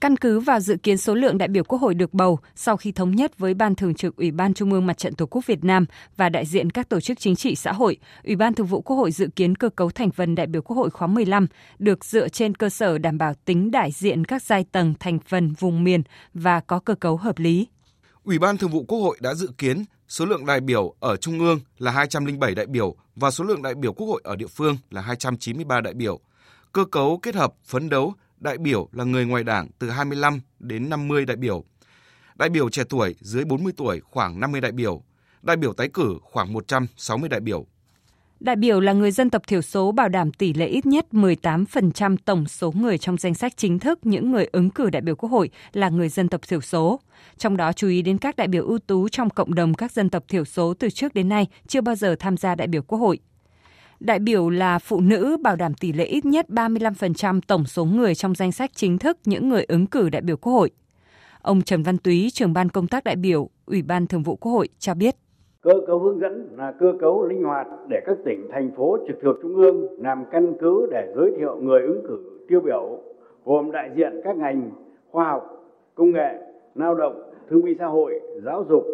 Căn 0.05 0.17
cứ 0.17 0.41
vào 0.41 0.61
dự 0.61 0.77
kiến 0.77 0.99
số 0.99 1.15
lượng 1.15 1.39
đại 1.39 1.49
biểu 1.49 1.65
Quốc 1.65 1.79
hội 1.79 1.95
được 1.95 2.15
bầu 2.15 2.39
sau 2.55 2.77
khi 2.77 2.93
thống 2.93 3.11
nhất 3.11 3.39
với 3.39 3.55
Ban 3.55 3.75
Thường 3.75 3.95
trực 3.95 4.17
Ủy 4.17 4.31
ban 4.31 4.55
Trung 4.55 4.73
ương 4.73 4.87
Mặt 4.87 4.99
trận 4.99 5.15
Tổ 5.15 5.27
quốc 5.27 5.47
Việt 5.47 5.65
Nam 5.65 5.87
và 6.17 6.29
đại 6.29 6.47
diện 6.47 6.71
các 6.71 6.89
tổ 6.89 7.01
chức 7.01 7.19
chính 7.21 7.37
trị 7.37 7.57
xã 7.57 7.73
hội, 7.73 7.97
Ủy 8.25 8.37
ban 8.37 8.55
Thường 8.55 8.67
vụ 8.67 8.81
Quốc 8.81 8.97
hội 8.97 9.11
dự 9.11 9.29
kiến 9.37 9.55
cơ 9.55 9.69
cấu 9.69 9.91
thành 9.91 10.11
phần 10.11 10.35
đại 10.35 10.47
biểu 10.47 10.63
Quốc 10.63 10.77
hội 10.77 10.91
khóa 10.91 11.09
15 11.09 11.47
được 11.79 12.05
dựa 12.05 12.29
trên 12.29 12.55
cơ 12.55 12.69
sở 12.69 12.99
đảm 12.99 13.19
bảo 13.19 13.35
tính 13.45 13.71
đại 13.71 13.91
diện 13.93 14.25
các 14.25 14.43
giai 14.43 14.65
tầng 14.73 14.95
thành 15.01 15.19
phần 15.29 15.53
vùng 15.59 15.85
miền 15.85 16.03
và 16.35 16.61
có 16.61 16.79
cơ 16.79 16.95
cấu 16.95 17.17
hợp 17.17 17.39
lý. 17.39 17.69
Ủy 18.25 18.39
ban 18.39 18.59
Thường 18.59 18.71
vụ 18.71 18.85
Quốc 18.89 18.99
hội 18.99 19.19
đã 19.21 19.35
dự 19.35 19.49
kiến 19.59 19.85
số 20.09 20.27
lượng 20.27 20.47
đại 20.47 20.61
biểu 20.61 20.95
ở 21.01 21.17
Trung 21.17 21.39
ương 21.39 21.61
là 21.79 21.91
207 21.91 22.55
đại 22.55 22.67
biểu 22.67 22.97
và 23.17 23.31
số 23.31 23.45
lượng 23.45 23.63
đại 23.63 23.75
biểu 23.75 23.93
Quốc 23.93 24.07
hội 24.07 24.21
ở 24.25 24.37
địa 24.37 24.47
phương 24.47 24.77
là 24.91 25.01
293 25.01 25.81
đại 25.81 25.95
biểu. 25.95 26.21
Cơ 26.73 26.85
cấu 26.85 27.19
kết 27.23 27.35
hợp 27.35 27.55
phấn 27.65 27.89
đấu 27.89 28.15
đại 28.39 28.59
biểu 28.59 28.89
là 28.93 29.05
người 29.05 29.27
ngoài 29.27 29.45
Đảng 29.45 29.69
từ 29.79 29.91
25 29.91 30.41
đến 30.59 30.91
50 30.91 31.27
đại 31.27 31.37
biểu. 31.37 31.65
Đại 32.35 32.49
biểu 32.49 32.71
trẻ 32.71 32.83
tuổi 32.89 33.15
dưới 33.21 33.45
40 33.45 33.73
tuổi 33.77 34.01
khoảng 34.01 34.41
50 34.41 34.61
đại 34.61 34.73
biểu. 34.73 35.03
Đại 35.43 35.57
biểu 35.57 35.73
tái 35.73 35.89
cử 35.95 36.19
khoảng 36.23 36.53
160 36.53 37.29
đại 37.29 37.41
biểu. 37.41 37.67
Đại 38.41 38.57
biểu 38.57 38.81
là 38.81 38.93
người 38.93 39.11
dân 39.11 39.31
tộc 39.31 39.43
thiểu 39.47 39.63
số 39.63 39.93
bảo 39.93 40.09
đảm 40.09 40.33
tỷ 40.33 40.53
lệ 40.53 40.67
ít 40.67 40.87
nhất 40.87 41.07
18% 41.13 42.17
tổng 42.25 42.47
số 42.47 42.73
người 42.73 42.99
trong 42.99 43.17
danh 43.17 43.35
sách 43.35 43.53
chính 43.57 43.79
thức 43.79 43.99
những 44.03 44.33
người 44.33 44.49
ứng 44.53 44.71
cử 44.71 44.91
đại 44.91 45.03
biểu 45.03 45.17
Quốc 45.17 45.29
hội 45.29 45.51
là 45.73 45.89
người 45.89 46.09
dân 46.09 46.29
tộc 46.29 46.41
thiểu 46.49 46.61
số. 46.61 47.01
Trong 47.39 47.57
đó 47.57 47.73
chú 47.73 47.89
ý 47.89 48.03
đến 48.03 48.19
các 48.19 48.37
đại 48.37 48.49
biểu 48.49 48.67
ưu 48.67 48.79
tú 48.79 49.09
trong 49.09 49.31
cộng 49.31 49.55
đồng 49.55 49.75
các 49.75 49.93
dân 49.93 50.11
tộc 50.11 50.25
thiểu 50.29 50.45
số 50.45 50.75
từ 50.75 50.91
trước 50.91 51.15
đến 51.15 51.29
nay 51.29 51.47
chưa 51.67 51.81
bao 51.81 51.95
giờ 51.95 52.17
tham 52.19 52.37
gia 52.37 52.55
đại 52.55 52.69
biểu 52.69 52.83
Quốc 52.83 52.99
hội. 52.99 53.19
Đại 54.01 54.19
biểu 54.19 54.51
là 54.51 54.79
phụ 54.79 55.01
nữ 55.01 55.37
bảo 55.43 55.57
đảm 55.57 55.75
tỷ 55.75 55.93
lệ 55.93 56.05
ít 56.05 56.25
nhất 56.25 56.47
35% 56.49 57.41
tổng 57.47 57.65
số 57.65 57.85
người 57.85 58.15
trong 58.15 58.35
danh 58.35 58.53
sách 58.53 58.71
chính 58.75 58.99
thức 58.99 59.19
những 59.25 59.49
người 59.49 59.65
ứng 59.69 59.87
cử 59.87 60.09
đại 60.09 60.23
biểu 60.23 60.37
Quốc 60.37 60.53
hội. 60.53 60.71
Ông 61.43 61.63
Trần 61.63 61.83
Văn 61.83 61.99
Túy, 61.99 62.29
trưởng 62.33 62.53
ban 62.53 62.69
công 62.69 62.87
tác 62.87 63.05
đại 63.05 63.17
biểu, 63.17 63.49
Ủy 63.67 63.83
ban 63.83 64.07
Thường 64.07 64.23
vụ 64.23 64.37
Quốc 64.37 64.53
hội 64.53 64.69
cho 64.79 64.95
biết. 64.95 65.15
Cơ 65.63 65.73
cấu 65.87 65.99
hướng 65.99 66.21
dẫn 66.21 66.49
là 66.57 66.73
cơ 66.81 66.93
cấu 67.01 67.27
linh 67.27 67.43
hoạt 67.43 67.67
để 67.89 68.01
các 68.07 68.17
tỉnh, 68.25 68.49
thành 68.53 68.71
phố 68.77 68.99
trực 69.07 69.17
thuộc 69.23 69.37
Trung 69.43 69.55
ương 69.55 70.03
làm 70.03 70.25
căn 70.33 70.55
cứ 70.61 70.89
để 70.91 71.13
giới 71.17 71.33
thiệu 71.39 71.57
người 71.63 71.81
ứng 71.81 72.03
cử 72.09 72.41
tiêu 72.49 72.61
biểu, 72.61 72.99
gồm 73.45 73.71
đại 73.71 73.91
diện 73.97 74.21
các 74.25 74.37
ngành 74.37 74.71
khoa 75.11 75.25
học, 75.25 75.43
công 75.95 76.13
nghệ, 76.13 76.35
lao 76.75 76.95
động, 76.95 77.23
thương 77.51 77.65
binh 77.65 77.77
xã 77.79 77.87
hội, 77.87 78.21
giáo 78.45 78.65
dục, 78.69 78.85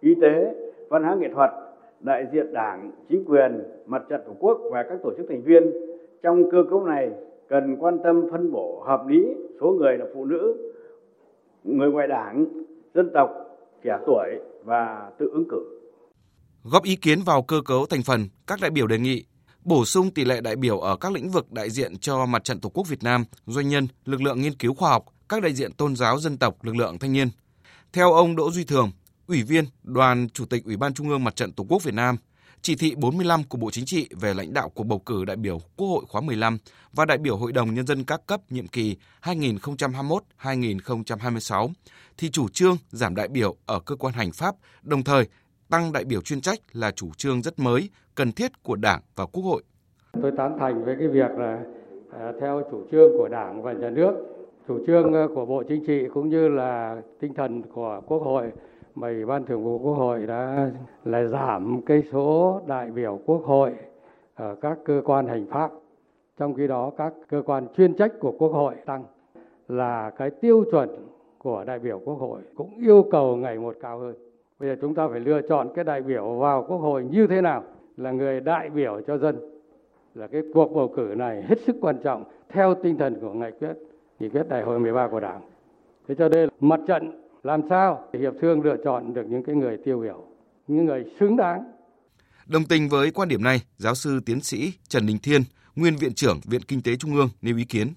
y 0.00 0.14
tế, 0.22 0.54
văn 0.88 1.02
hóa 1.02 1.16
nghệ 1.20 1.28
thuật, 1.34 1.50
đại 2.00 2.24
diện 2.32 2.52
đảng, 2.52 2.92
chính 3.08 3.24
quyền, 3.24 3.62
mặt 3.86 4.02
trận 4.08 4.20
tổ 4.26 4.32
quốc 4.40 4.58
và 4.72 4.84
các 4.88 4.98
tổ 5.02 5.10
chức 5.16 5.26
thành 5.28 5.42
viên. 5.42 5.62
Trong 6.22 6.50
cơ 6.50 6.58
cấu 6.70 6.84
này 6.84 7.10
cần 7.48 7.76
quan 7.80 7.98
tâm 8.04 8.22
phân 8.30 8.52
bổ 8.52 8.84
hợp 8.86 9.06
lý 9.08 9.24
số 9.60 9.66
người 9.78 9.98
là 9.98 10.04
phụ 10.14 10.24
nữ, 10.24 10.72
người 11.64 11.90
ngoài 11.90 12.08
đảng, 12.08 12.46
dân 12.94 13.10
tộc, 13.14 13.30
trẻ 13.84 13.98
tuổi 14.06 14.28
và 14.64 15.10
tự 15.18 15.30
ứng 15.32 15.44
cử. 15.50 15.80
Góp 16.64 16.84
ý 16.84 16.96
kiến 16.96 17.18
vào 17.26 17.42
cơ 17.42 17.56
cấu 17.64 17.86
thành 17.86 18.02
phần, 18.06 18.20
các 18.46 18.58
đại 18.62 18.70
biểu 18.70 18.86
đề 18.86 18.98
nghị 18.98 19.24
bổ 19.64 19.84
sung 19.84 20.10
tỷ 20.10 20.24
lệ 20.24 20.40
đại 20.40 20.56
biểu 20.56 20.78
ở 20.78 20.96
các 20.96 21.12
lĩnh 21.12 21.28
vực 21.30 21.52
đại 21.52 21.70
diện 21.70 21.98
cho 21.98 22.26
Mặt 22.26 22.44
trận 22.44 22.60
Tổ 22.60 22.68
quốc 22.68 22.88
Việt 22.88 23.02
Nam, 23.02 23.24
doanh 23.46 23.68
nhân, 23.68 23.88
lực 24.04 24.22
lượng 24.22 24.40
nghiên 24.40 24.54
cứu 24.54 24.74
khoa 24.74 24.90
học, 24.90 25.04
các 25.28 25.42
đại 25.42 25.52
diện 25.52 25.72
tôn 25.72 25.96
giáo 25.96 26.18
dân 26.18 26.36
tộc, 26.36 26.64
lực 26.64 26.76
lượng 26.76 26.98
thanh 26.98 27.12
niên. 27.12 27.28
Theo 27.92 28.12
ông 28.12 28.36
Đỗ 28.36 28.50
Duy 28.50 28.64
Thường, 28.64 28.90
Ủy 29.28 29.42
viên 29.42 29.64
Đoàn 29.82 30.28
Chủ 30.28 30.44
tịch 30.44 30.64
Ủy 30.64 30.76
ban 30.76 30.94
Trung 30.94 31.08
ương 31.08 31.24
Mặt 31.24 31.36
trận 31.36 31.52
Tổ 31.52 31.64
quốc 31.68 31.82
Việt 31.82 31.94
Nam, 31.94 32.16
chỉ 32.62 32.76
thị 32.76 32.94
45 32.96 33.42
của 33.48 33.58
Bộ 33.58 33.70
Chính 33.70 33.84
trị 33.84 34.08
về 34.20 34.34
lãnh 34.34 34.52
đạo 34.52 34.68
cuộc 34.74 34.84
bầu 34.84 34.98
cử 34.98 35.24
đại 35.24 35.36
biểu 35.36 35.58
Quốc 35.76 35.88
hội 35.88 36.04
khóa 36.08 36.20
15 36.20 36.58
và 36.92 37.04
đại 37.04 37.18
biểu 37.18 37.36
Hội 37.36 37.52
đồng 37.52 37.74
Nhân 37.74 37.86
dân 37.86 38.04
các 38.04 38.26
cấp 38.26 38.40
nhiệm 38.50 38.68
kỳ 38.68 38.96
2021-2026 39.22 41.68
thì 42.18 42.30
chủ 42.30 42.48
trương 42.48 42.76
giảm 42.88 43.14
đại 43.14 43.28
biểu 43.28 43.56
ở 43.66 43.80
cơ 43.80 43.96
quan 43.96 44.14
hành 44.14 44.32
pháp, 44.32 44.54
đồng 44.82 45.04
thời 45.04 45.28
tăng 45.70 45.92
đại 45.92 46.04
biểu 46.04 46.20
chuyên 46.20 46.40
trách 46.40 46.58
là 46.72 46.90
chủ 46.90 47.10
trương 47.16 47.42
rất 47.42 47.58
mới, 47.58 47.90
cần 48.14 48.32
thiết 48.32 48.62
của 48.62 48.76
Đảng 48.76 49.00
và 49.16 49.26
Quốc 49.26 49.42
hội. 49.42 49.62
Tôi 50.22 50.32
tán 50.36 50.56
thành 50.60 50.84
với 50.84 50.96
cái 50.98 51.08
việc 51.08 51.30
là 51.38 51.58
à, 52.12 52.32
theo 52.40 52.62
chủ 52.70 52.82
trương 52.92 53.10
của 53.18 53.28
Đảng 53.28 53.62
và 53.62 53.72
Nhà 53.72 53.90
nước, 53.90 54.12
chủ 54.68 54.78
trương 54.86 55.12
ờ, 55.12 55.28
của 55.34 55.46
Bộ 55.46 55.62
Chính 55.68 55.86
trị 55.86 56.02
cũng 56.14 56.28
như 56.28 56.48
là 56.48 56.96
tinh 57.20 57.34
thần 57.34 57.62
của 57.62 58.00
Quốc 58.06 58.18
hội 58.18 58.52
mà 58.96 59.08
Ủy 59.08 59.24
ban 59.24 59.44
Thường 59.44 59.64
vụ 59.64 59.78
Quốc 59.78 59.94
hội 59.94 60.26
đã 60.26 60.70
là 61.04 61.24
giảm 61.24 61.82
cái 61.86 62.02
số 62.12 62.60
đại 62.66 62.90
biểu 62.90 63.20
Quốc 63.26 63.44
hội 63.44 63.72
ở 64.34 64.54
các 64.54 64.78
cơ 64.84 65.02
quan 65.04 65.26
hành 65.26 65.46
pháp. 65.50 65.70
Trong 66.38 66.54
khi 66.54 66.66
đó, 66.66 66.90
các 66.96 67.12
cơ 67.28 67.42
quan 67.46 67.66
chuyên 67.76 67.94
trách 67.94 68.12
của 68.20 68.32
Quốc 68.38 68.48
hội 68.48 68.74
tăng 68.86 69.04
là 69.68 70.10
cái 70.10 70.30
tiêu 70.30 70.64
chuẩn 70.70 70.88
của 71.38 71.64
đại 71.66 71.78
biểu 71.78 72.00
Quốc 72.04 72.14
hội 72.14 72.40
cũng 72.54 72.70
yêu 72.78 73.04
cầu 73.10 73.36
ngày 73.36 73.58
một 73.58 73.76
cao 73.80 73.98
hơn. 73.98 74.14
Bây 74.58 74.68
giờ 74.68 74.76
chúng 74.80 74.94
ta 74.94 75.08
phải 75.08 75.20
lựa 75.20 75.40
chọn 75.48 75.68
cái 75.74 75.84
đại 75.84 76.02
biểu 76.02 76.34
vào 76.34 76.64
Quốc 76.68 76.78
hội 76.78 77.04
như 77.04 77.26
thế 77.26 77.40
nào 77.40 77.62
là 77.96 78.10
người 78.10 78.40
đại 78.40 78.70
biểu 78.70 79.00
cho 79.06 79.18
dân. 79.18 79.36
Là 80.14 80.26
cái 80.26 80.42
cuộc 80.54 80.72
bầu 80.74 80.92
cử 80.96 81.14
này 81.16 81.42
hết 81.42 81.60
sức 81.60 81.76
quan 81.80 81.98
trọng 82.02 82.24
theo 82.48 82.74
tinh 82.74 82.98
thần 82.98 83.20
của 83.20 83.32
nghị 83.32 83.50
quyết 83.60 83.76
nghị 84.18 84.28
quyết 84.28 84.48
đại 84.48 84.62
hội 84.62 84.80
13 84.80 85.08
của 85.08 85.20
Đảng. 85.20 85.40
Thế 86.08 86.14
cho 86.14 86.28
nên 86.28 86.48
mặt 86.60 86.80
trận 86.86 87.25
làm 87.46 87.60
sao 87.68 88.04
để 88.12 88.20
hiệp 88.20 88.32
thương 88.40 88.62
lựa 88.62 88.76
chọn 88.84 89.14
được 89.14 89.22
những 89.28 89.42
cái 89.42 89.56
người 89.56 89.76
tiêu 89.84 89.98
biểu, 89.98 90.24
những 90.66 90.84
người 90.86 91.04
xứng 91.20 91.36
đáng. 91.36 91.64
Đồng 92.46 92.62
tình 92.68 92.88
với 92.88 93.10
quan 93.10 93.28
điểm 93.28 93.42
này, 93.42 93.58
giáo 93.76 93.94
sư 93.94 94.20
tiến 94.26 94.40
sĩ 94.40 94.72
Trần 94.88 95.06
Đình 95.06 95.16
Thiên, 95.22 95.40
nguyên 95.76 95.94
viện 96.00 96.12
trưởng 96.14 96.36
Viện 96.50 96.60
Kinh 96.68 96.82
tế 96.84 96.96
Trung 96.96 97.14
ương 97.14 97.28
nêu 97.42 97.56
ý 97.56 97.64
kiến. 97.64 97.88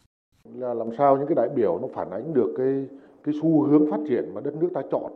Là 0.55 0.74
làm 0.74 0.88
sao 0.97 1.17
những 1.17 1.27
cái 1.27 1.35
đại 1.35 1.50
biểu 1.55 1.79
nó 1.81 1.88
phản 1.95 2.09
ánh 2.09 2.33
được 2.33 2.53
cái 2.57 2.97
cái 3.24 3.35
xu 3.41 3.63
hướng 3.63 3.91
phát 3.91 3.97
triển 4.09 4.31
mà 4.33 4.41
đất 4.41 4.55
nước 4.55 4.69
ta 4.74 4.81
chọn. 4.91 5.12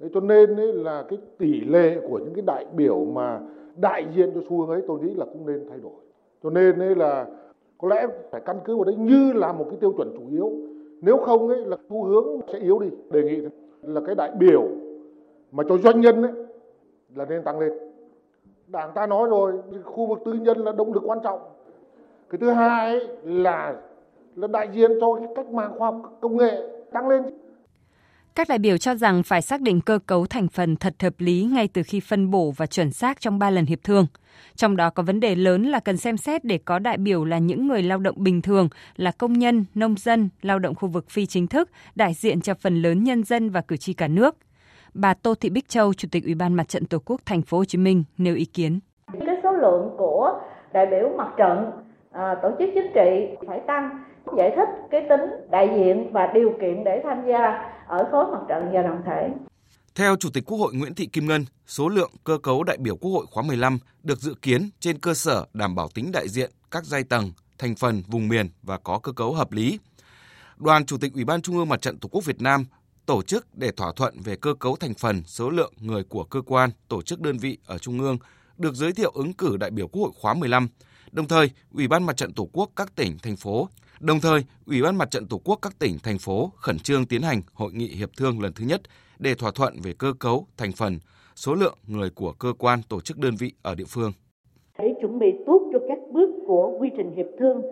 Thế 0.00 0.08
cho 0.14 0.20
nên 0.20 0.56
ấy 0.56 0.72
là 0.72 1.04
cái 1.08 1.18
tỷ 1.38 1.60
lệ 1.60 2.00
của 2.08 2.18
những 2.18 2.34
cái 2.34 2.44
đại 2.46 2.66
biểu 2.76 3.04
mà 3.04 3.40
đại 3.76 4.06
diện 4.16 4.30
cho 4.34 4.40
xu 4.48 4.60
hướng 4.60 4.70
ấy 4.70 4.82
tôi 4.88 5.00
nghĩ 5.00 5.14
là 5.14 5.24
cũng 5.24 5.46
nên 5.46 5.66
thay 5.70 5.78
đổi. 5.78 6.00
Cho 6.42 6.50
nên 6.50 6.78
ấy 6.78 6.94
là 6.94 7.26
có 7.78 7.88
lẽ 7.88 8.06
phải 8.32 8.40
căn 8.46 8.58
cứ 8.64 8.76
vào 8.76 8.84
đấy 8.84 8.96
như 8.96 9.32
là 9.32 9.52
một 9.52 9.66
cái 9.70 9.78
tiêu 9.80 9.92
chuẩn 9.96 10.14
chủ 10.18 10.28
yếu 10.30 10.52
nếu 11.00 11.18
không 11.18 11.48
ấy, 11.48 11.64
là 11.64 11.76
xu 11.88 12.04
hướng 12.04 12.26
sẽ 12.52 12.58
yếu 12.58 12.78
đi. 12.78 12.88
Đề 13.10 13.22
nghị 13.22 13.42
là 13.82 14.00
cái 14.06 14.14
đại 14.14 14.30
biểu 14.38 14.62
mà 15.52 15.64
cho 15.68 15.78
doanh 15.78 16.00
nhân 16.00 16.22
ấy, 16.22 16.32
là 17.14 17.24
nên 17.24 17.42
tăng 17.42 17.58
lên. 17.58 17.72
Đảng 18.66 18.92
ta 18.94 19.06
nói 19.06 19.28
rồi 19.28 19.52
khu 19.84 20.06
vực 20.06 20.18
tư 20.24 20.32
nhân 20.32 20.58
là 20.58 20.72
động 20.72 20.92
lực 20.92 21.02
quan 21.06 21.18
trọng. 21.22 21.40
Cái 22.30 22.38
thứ 22.38 22.50
hai 22.50 22.90
ấy 22.90 23.08
là 23.22 23.76
là 24.36 24.46
đại 24.46 24.68
diện 24.72 24.90
cho 25.00 25.14
cái 25.14 25.28
cách 25.36 25.50
mạng 25.50 25.72
khoa 25.78 25.90
học 25.90 26.18
công 26.20 26.36
nghệ 26.36 26.62
tăng 26.92 27.08
lên 27.08 27.22
các 28.36 28.48
đại 28.48 28.58
biểu 28.58 28.78
cho 28.78 28.94
rằng 28.94 29.22
phải 29.22 29.42
xác 29.42 29.60
định 29.60 29.80
cơ 29.80 29.98
cấu 30.06 30.26
thành 30.26 30.48
phần 30.48 30.76
thật 30.76 30.94
hợp 31.02 31.14
lý 31.18 31.44
ngay 31.52 31.68
từ 31.68 31.82
khi 31.82 32.00
phân 32.00 32.30
bổ 32.30 32.50
và 32.56 32.66
chuẩn 32.66 32.90
xác 32.90 33.20
trong 33.20 33.38
3 33.38 33.50
lần 33.50 33.66
hiệp 33.66 33.78
thương. 33.84 34.06
Trong 34.54 34.76
đó 34.76 34.90
có 34.90 35.02
vấn 35.02 35.20
đề 35.20 35.34
lớn 35.34 35.62
là 35.62 35.80
cần 35.80 35.96
xem 35.96 36.16
xét 36.16 36.44
để 36.44 36.58
có 36.64 36.78
đại 36.78 36.98
biểu 36.98 37.24
là 37.24 37.38
những 37.38 37.66
người 37.66 37.82
lao 37.82 37.98
động 37.98 38.14
bình 38.18 38.42
thường, 38.42 38.68
là 38.96 39.10
công 39.10 39.32
nhân, 39.32 39.64
nông 39.74 39.94
dân, 39.98 40.28
lao 40.42 40.58
động 40.58 40.74
khu 40.74 40.88
vực 40.88 41.10
phi 41.10 41.26
chính 41.26 41.46
thức, 41.46 41.70
đại 41.94 42.14
diện 42.14 42.40
cho 42.40 42.54
phần 42.54 42.82
lớn 42.82 43.04
nhân 43.04 43.24
dân 43.24 43.50
và 43.50 43.60
cử 43.60 43.76
tri 43.76 43.92
cả 43.92 44.08
nước. 44.08 44.36
Bà 44.94 45.14
Tô 45.14 45.34
Thị 45.40 45.50
Bích 45.50 45.68
Châu, 45.68 45.94
Chủ 45.94 46.08
tịch 46.12 46.24
Ủy 46.24 46.34
ban 46.34 46.54
Mặt 46.54 46.68
trận 46.68 46.84
Tổ 46.84 46.98
quốc 47.04 47.20
Thành 47.26 47.42
phố 47.42 47.58
Hồ 47.58 47.64
Chí 47.64 47.78
Minh 47.78 48.04
nêu 48.18 48.34
ý 48.34 48.44
kiến. 48.44 48.80
Cái 49.12 49.36
số 49.42 49.52
lượng 49.52 49.94
của 49.98 50.40
đại 50.72 50.86
biểu 50.90 51.08
mặt 51.18 51.28
trận, 51.38 51.70
à, 52.16 52.34
tổ 52.42 52.48
chức 52.58 52.68
chính 52.74 52.92
trị 52.94 53.36
phải 53.46 53.60
tăng 53.66 54.04
giải 54.36 54.52
thích 54.56 54.68
cái 54.90 55.06
tính 55.08 55.20
đại 55.50 55.68
diện 55.76 56.12
và 56.12 56.30
điều 56.34 56.50
kiện 56.60 56.84
để 56.84 57.00
tham 57.04 57.22
gia 57.28 57.72
ở 57.86 58.08
khối 58.10 58.24
mặt 58.32 58.40
trận 58.48 58.70
và 58.72 58.82
đoàn 58.82 59.02
thể. 59.06 59.30
Theo 59.94 60.16
Chủ 60.16 60.28
tịch 60.34 60.44
Quốc 60.46 60.58
hội 60.58 60.74
Nguyễn 60.74 60.94
Thị 60.94 61.06
Kim 61.06 61.26
Ngân, 61.26 61.44
số 61.66 61.88
lượng 61.88 62.10
cơ 62.24 62.38
cấu 62.38 62.64
đại 62.64 62.76
biểu 62.76 62.96
Quốc 62.96 63.10
hội 63.10 63.26
khóa 63.30 63.42
15 63.42 63.78
được 64.02 64.18
dự 64.18 64.34
kiến 64.42 64.70
trên 64.80 64.98
cơ 64.98 65.14
sở 65.14 65.44
đảm 65.54 65.74
bảo 65.74 65.88
tính 65.94 66.12
đại 66.12 66.28
diện 66.28 66.50
các 66.70 66.84
giai 66.84 67.04
tầng, 67.04 67.32
thành 67.58 67.74
phần, 67.74 68.02
vùng 68.08 68.28
miền 68.28 68.46
và 68.62 68.78
có 68.78 68.98
cơ 68.98 69.12
cấu 69.12 69.32
hợp 69.32 69.52
lý. 69.52 69.78
Đoàn 70.56 70.86
Chủ 70.86 70.98
tịch 70.98 71.14
Ủy 71.14 71.24
ban 71.24 71.42
Trung 71.42 71.56
ương 71.56 71.68
Mặt 71.68 71.80
trận 71.80 71.98
Tổ 71.98 72.08
quốc 72.12 72.24
Việt 72.24 72.42
Nam 72.42 72.64
tổ 73.06 73.22
chức 73.22 73.46
để 73.54 73.70
thỏa 73.76 73.92
thuận 73.96 74.14
về 74.24 74.36
cơ 74.36 74.54
cấu 74.54 74.76
thành 74.76 74.94
phần 74.94 75.22
số 75.24 75.50
lượng 75.50 75.72
người 75.80 76.04
của 76.04 76.24
cơ 76.24 76.40
quan, 76.46 76.70
tổ 76.88 77.02
chức 77.02 77.20
đơn 77.20 77.38
vị 77.38 77.58
ở 77.66 77.78
Trung 77.78 78.00
ương 78.00 78.18
được 78.58 78.74
giới 78.74 78.92
thiệu 78.92 79.10
ứng 79.14 79.32
cử 79.32 79.56
đại 79.56 79.70
biểu 79.70 79.88
Quốc 79.88 80.02
hội 80.02 80.12
khóa 80.20 80.34
15 80.34 80.68
Đồng 81.12 81.28
thời, 81.28 81.50
Ủy 81.74 81.88
ban 81.88 82.06
Mặt 82.06 82.16
trận 82.16 82.32
Tổ 82.32 82.48
quốc 82.52 82.70
các 82.76 82.96
tỉnh, 82.96 83.18
thành 83.22 83.36
phố 83.36 83.68
Đồng 84.00 84.20
thời, 84.20 84.40
Ủy 84.66 84.82
ban 84.82 84.96
Mặt 84.96 85.10
trận 85.10 85.26
Tổ 85.26 85.40
quốc 85.44 85.58
các 85.62 85.78
tỉnh, 85.78 85.98
thành 86.02 86.18
phố 86.18 86.50
khẩn 86.56 86.78
trương 86.78 87.06
tiến 87.06 87.22
hành 87.22 87.40
hội 87.54 87.72
nghị 87.72 87.86
hiệp 87.86 88.10
thương 88.18 88.40
lần 88.40 88.52
thứ 88.52 88.64
nhất 88.66 88.80
để 89.18 89.34
thỏa 89.34 89.50
thuận 89.54 89.74
về 89.84 89.92
cơ 89.98 90.12
cấu, 90.18 90.46
thành 90.56 90.72
phần, 90.72 90.98
số 91.34 91.54
lượng 91.54 91.78
người 91.86 92.10
của 92.10 92.32
cơ 92.38 92.52
quan, 92.58 92.80
tổ 92.88 93.00
chức 93.00 93.18
đơn 93.18 93.34
vị 93.38 93.52
ở 93.62 93.74
địa 93.74 93.84
phương. 93.88 94.12
Để 94.78 94.94
chuẩn 95.00 95.18
bị 95.18 95.26
tốt 95.46 95.60
cho 95.72 95.78
các 95.88 95.98
bước 96.12 96.30
của 96.46 96.76
quy 96.80 96.88
trình 96.96 97.12
hiệp 97.16 97.26
thương, 97.38 97.62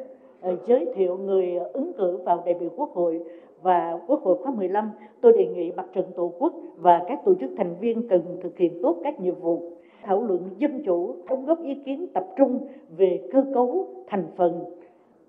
ờ, 0.41 0.57
giới 0.69 0.87
thiệu 0.97 1.17
người 1.17 1.47
ứng 1.73 1.93
cử 1.99 2.19
vào 2.25 2.43
đại 2.47 2.55
biểu 2.61 2.71
Quốc 2.77 2.91
hội 2.95 3.19
và 3.63 3.93
Quốc 4.07 4.21
hội 4.25 4.39
khóa 4.43 4.53
15, 4.55 4.91
tôi 5.23 5.33
đề 5.33 5.47
nghị 5.47 5.73
Mặt 5.77 5.87
trận 5.95 6.05
Tổ 6.17 6.35
quốc 6.39 6.53
và 6.77 7.01
các 7.09 7.19
tổ 7.25 7.35
chức 7.41 7.51
thành 7.59 7.81
viên 7.81 8.09
cần 8.09 8.41
thực 8.43 8.59
hiện 8.59 8.79
tốt 8.83 9.01
các 9.05 9.21
nhiệm 9.21 9.41
vụ 9.41 9.74
thảo 10.05 10.23
luận 10.23 10.51
dân 10.59 10.83
chủ, 10.85 11.15
đóng 11.29 11.47
góp 11.47 11.63
ý 11.63 11.75
kiến 11.75 12.07
tập 12.15 12.27
trung 12.37 12.61
về 12.97 13.29
cơ 13.33 13.45
cấu, 13.55 13.87
thành 14.07 14.25
phần. 14.37 14.65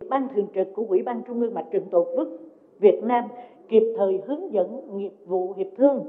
Ban 0.09 0.27
thường 0.35 0.47
trực 0.55 0.73
của 0.73 0.85
Ủy 0.89 1.01
ban 1.01 1.21
Trung 1.27 1.41
ương 1.41 1.53
Mặt 1.53 1.65
trận 1.71 1.83
Tổ 1.91 2.05
quốc 2.15 2.27
Việt 2.79 3.03
Nam 3.03 3.25
kịp 3.69 3.83
thời 3.97 4.21
hướng 4.25 4.53
dẫn 4.53 4.97
nghiệp 4.97 5.13
vụ 5.25 5.53
hiệp 5.57 5.67
thương 5.77 6.03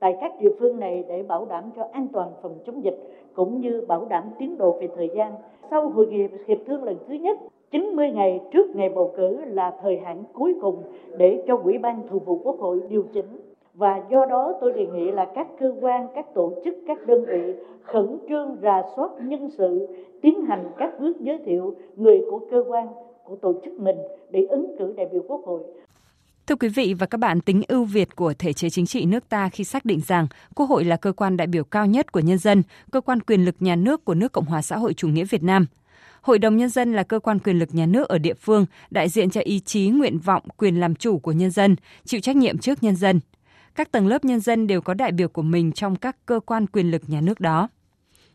tại 0.00 0.16
các 0.20 0.32
địa 0.40 0.50
phương 0.58 0.80
này 0.80 1.04
để 1.08 1.22
bảo 1.22 1.46
đảm 1.50 1.64
cho 1.76 1.88
an 1.92 2.08
toàn 2.12 2.30
phòng 2.42 2.58
chống 2.66 2.84
dịch 2.84 2.98
cũng 3.34 3.60
như 3.60 3.84
bảo 3.88 4.06
đảm 4.10 4.24
tiến 4.38 4.58
độ 4.58 4.78
về 4.80 4.88
thời 4.96 5.08
gian. 5.14 5.32
Sau 5.70 5.88
hội 5.88 6.06
nghị 6.06 6.28
hiệp 6.46 6.58
thương 6.66 6.84
lần 6.84 6.96
thứ 7.08 7.14
nhất, 7.14 7.38
90 7.70 8.10
ngày 8.10 8.40
trước 8.50 8.76
ngày 8.76 8.88
bầu 8.88 9.12
cử 9.16 9.44
là 9.44 9.76
thời 9.82 9.98
hạn 9.98 10.24
cuối 10.32 10.54
cùng 10.60 10.82
để 11.16 11.44
cho 11.46 11.58
Ủy 11.64 11.78
ban 11.78 12.08
Thường 12.08 12.24
vụ 12.24 12.40
Quốc 12.44 12.58
hội 12.58 12.80
điều 12.88 13.04
chỉnh. 13.12 13.26
Và 13.78 14.02
do 14.10 14.26
đó 14.30 14.52
tôi 14.60 14.72
đề 14.72 14.86
nghị 14.94 15.10
là 15.10 15.26
các 15.34 15.46
cơ 15.60 15.72
quan, 15.80 16.06
các 16.14 16.26
tổ 16.34 16.54
chức, 16.64 16.74
các 16.86 17.06
đơn 17.06 17.24
vị 17.28 17.54
khẩn 17.82 18.18
trương 18.28 18.56
rà 18.62 18.82
soát 18.96 19.08
nhân 19.22 19.50
sự, 19.58 19.86
tiến 20.22 20.34
hành 20.48 20.64
các 20.78 20.90
bước 21.00 21.16
giới 21.20 21.38
thiệu 21.46 21.74
người 21.96 22.18
của 22.30 22.40
cơ 22.50 22.64
quan, 22.68 22.86
của 23.24 23.36
tổ 23.42 23.52
chức 23.64 23.80
mình 23.80 23.96
để 24.30 24.40
ứng 24.50 24.76
cử 24.78 24.94
đại 24.96 25.06
biểu 25.12 25.22
Quốc 25.28 25.40
hội. 25.46 25.62
Thưa 26.46 26.54
quý 26.54 26.68
vị 26.68 26.94
và 26.98 27.06
các 27.06 27.18
bạn, 27.18 27.40
tính 27.40 27.62
ưu 27.68 27.84
việt 27.84 28.16
của 28.16 28.34
thể 28.38 28.52
chế 28.52 28.70
chính 28.70 28.86
trị 28.86 29.04
nước 29.04 29.28
ta 29.28 29.48
khi 29.48 29.64
xác 29.64 29.84
định 29.84 30.00
rằng 30.06 30.26
Quốc 30.54 30.66
hội 30.66 30.84
là 30.84 30.96
cơ 30.96 31.12
quan 31.12 31.36
đại 31.36 31.46
biểu 31.46 31.64
cao 31.64 31.86
nhất 31.86 32.12
của 32.12 32.20
nhân 32.20 32.38
dân, 32.38 32.62
cơ 32.92 33.00
quan 33.00 33.20
quyền 33.20 33.44
lực 33.44 33.54
nhà 33.60 33.76
nước 33.76 34.04
của 34.04 34.14
nước 34.14 34.32
Cộng 34.32 34.44
hòa 34.44 34.62
xã 34.62 34.76
hội 34.76 34.94
chủ 34.94 35.08
nghĩa 35.08 35.24
Việt 35.24 35.42
Nam. 35.42 35.66
Hội 36.22 36.38
đồng 36.38 36.56
Nhân 36.56 36.68
dân 36.68 36.92
là 36.92 37.02
cơ 37.02 37.18
quan 37.18 37.38
quyền 37.38 37.58
lực 37.58 37.68
nhà 37.72 37.86
nước 37.86 38.08
ở 38.08 38.18
địa 38.18 38.34
phương, 38.34 38.66
đại 38.90 39.08
diện 39.08 39.30
cho 39.30 39.40
ý 39.44 39.60
chí, 39.60 39.88
nguyện 39.88 40.18
vọng, 40.18 40.42
quyền 40.56 40.80
làm 40.80 40.94
chủ 40.94 41.18
của 41.18 41.32
nhân 41.32 41.50
dân, 41.50 41.76
chịu 42.04 42.20
trách 42.20 42.36
nhiệm 42.36 42.58
trước 42.58 42.82
nhân 42.82 42.96
dân. 42.96 43.20
Các 43.78 43.92
tầng 43.92 44.06
lớp 44.06 44.24
nhân 44.24 44.40
dân 44.40 44.66
đều 44.66 44.80
có 44.80 44.94
đại 44.94 45.12
biểu 45.12 45.28
của 45.28 45.42
mình 45.42 45.72
trong 45.72 45.96
các 45.96 46.16
cơ 46.26 46.40
quan 46.46 46.66
quyền 46.66 46.90
lực 46.90 47.02
nhà 47.06 47.20
nước 47.20 47.40
đó. 47.40 47.68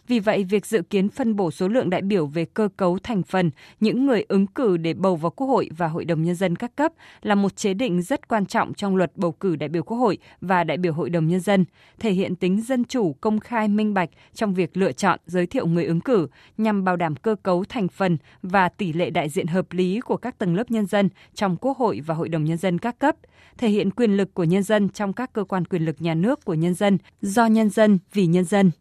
Vì 0.07 0.19
vậy, 0.19 0.43
việc 0.43 0.65
dự 0.65 0.81
kiến 0.81 1.09
phân 1.09 1.35
bổ 1.35 1.51
số 1.51 1.67
lượng 1.67 1.89
đại 1.89 2.01
biểu 2.01 2.25
về 2.25 2.45
cơ 2.45 2.69
cấu 2.77 2.97
thành 3.03 3.23
phần 3.23 3.51
những 3.79 4.05
người 4.05 4.25
ứng 4.27 4.47
cử 4.47 4.77
để 4.77 4.93
bầu 4.93 5.15
vào 5.15 5.31
Quốc 5.31 5.47
hội 5.47 5.69
và 5.77 5.87
Hội 5.87 6.05
đồng 6.05 6.23
Nhân 6.23 6.35
dân 6.35 6.55
các 6.55 6.75
cấp 6.75 6.93
là 7.21 7.35
một 7.35 7.55
chế 7.55 7.73
định 7.73 8.01
rất 8.01 8.27
quan 8.27 8.45
trọng 8.45 8.73
trong 8.73 8.95
luật 8.95 9.11
bầu 9.15 9.31
cử 9.31 9.55
đại 9.55 9.69
biểu 9.69 9.83
Quốc 9.83 9.97
hội 9.97 10.17
và 10.41 10.63
đại 10.63 10.77
biểu 10.77 10.93
Hội 10.93 11.09
đồng 11.09 11.27
Nhân 11.27 11.39
dân, 11.39 11.65
thể 11.99 12.11
hiện 12.11 12.35
tính 12.35 12.61
dân 12.61 12.83
chủ, 12.85 13.15
công 13.21 13.39
khai, 13.39 13.67
minh 13.67 13.93
bạch 13.93 14.09
trong 14.33 14.53
việc 14.53 14.77
lựa 14.77 14.91
chọn, 14.91 15.19
giới 15.25 15.45
thiệu 15.45 15.67
người 15.67 15.85
ứng 15.85 16.01
cử 16.01 16.27
nhằm 16.57 16.83
bảo 16.83 16.95
đảm 16.95 17.15
cơ 17.15 17.35
cấu 17.43 17.63
thành 17.69 17.87
phần 17.87 18.17
và 18.41 18.69
tỷ 18.69 18.93
lệ 18.93 19.09
đại 19.09 19.29
diện 19.29 19.47
hợp 19.47 19.71
lý 19.71 19.99
của 19.99 20.17
các 20.17 20.37
tầng 20.37 20.55
lớp 20.55 20.71
nhân 20.71 20.85
dân 20.85 21.09
trong 21.35 21.57
Quốc 21.57 21.77
hội 21.77 22.01
và 22.05 22.15
Hội 22.15 22.29
đồng 22.29 22.43
Nhân 22.43 22.57
dân 22.57 22.79
các 22.79 22.99
cấp, 22.99 23.15
thể 23.57 23.69
hiện 23.69 23.91
quyền 23.91 24.17
lực 24.17 24.33
của 24.33 24.43
nhân 24.43 24.63
dân 24.63 24.89
trong 24.89 25.13
các 25.13 25.33
cơ 25.33 25.43
quan 25.43 25.65
quyền 25.65 25.85
lực 25.85 25.95
nhà 26.01 26.13
nước 26.13 26.45
của 26.45 26.53
nhân 26.53 26.73
dân, 26.73 26.97
do 27.21 27.45
nhân 27.45 27.69
dân, 27.69 27.99
vì 28.13 28.25
nhân 28.25 28.45
dân. 28.45 28.71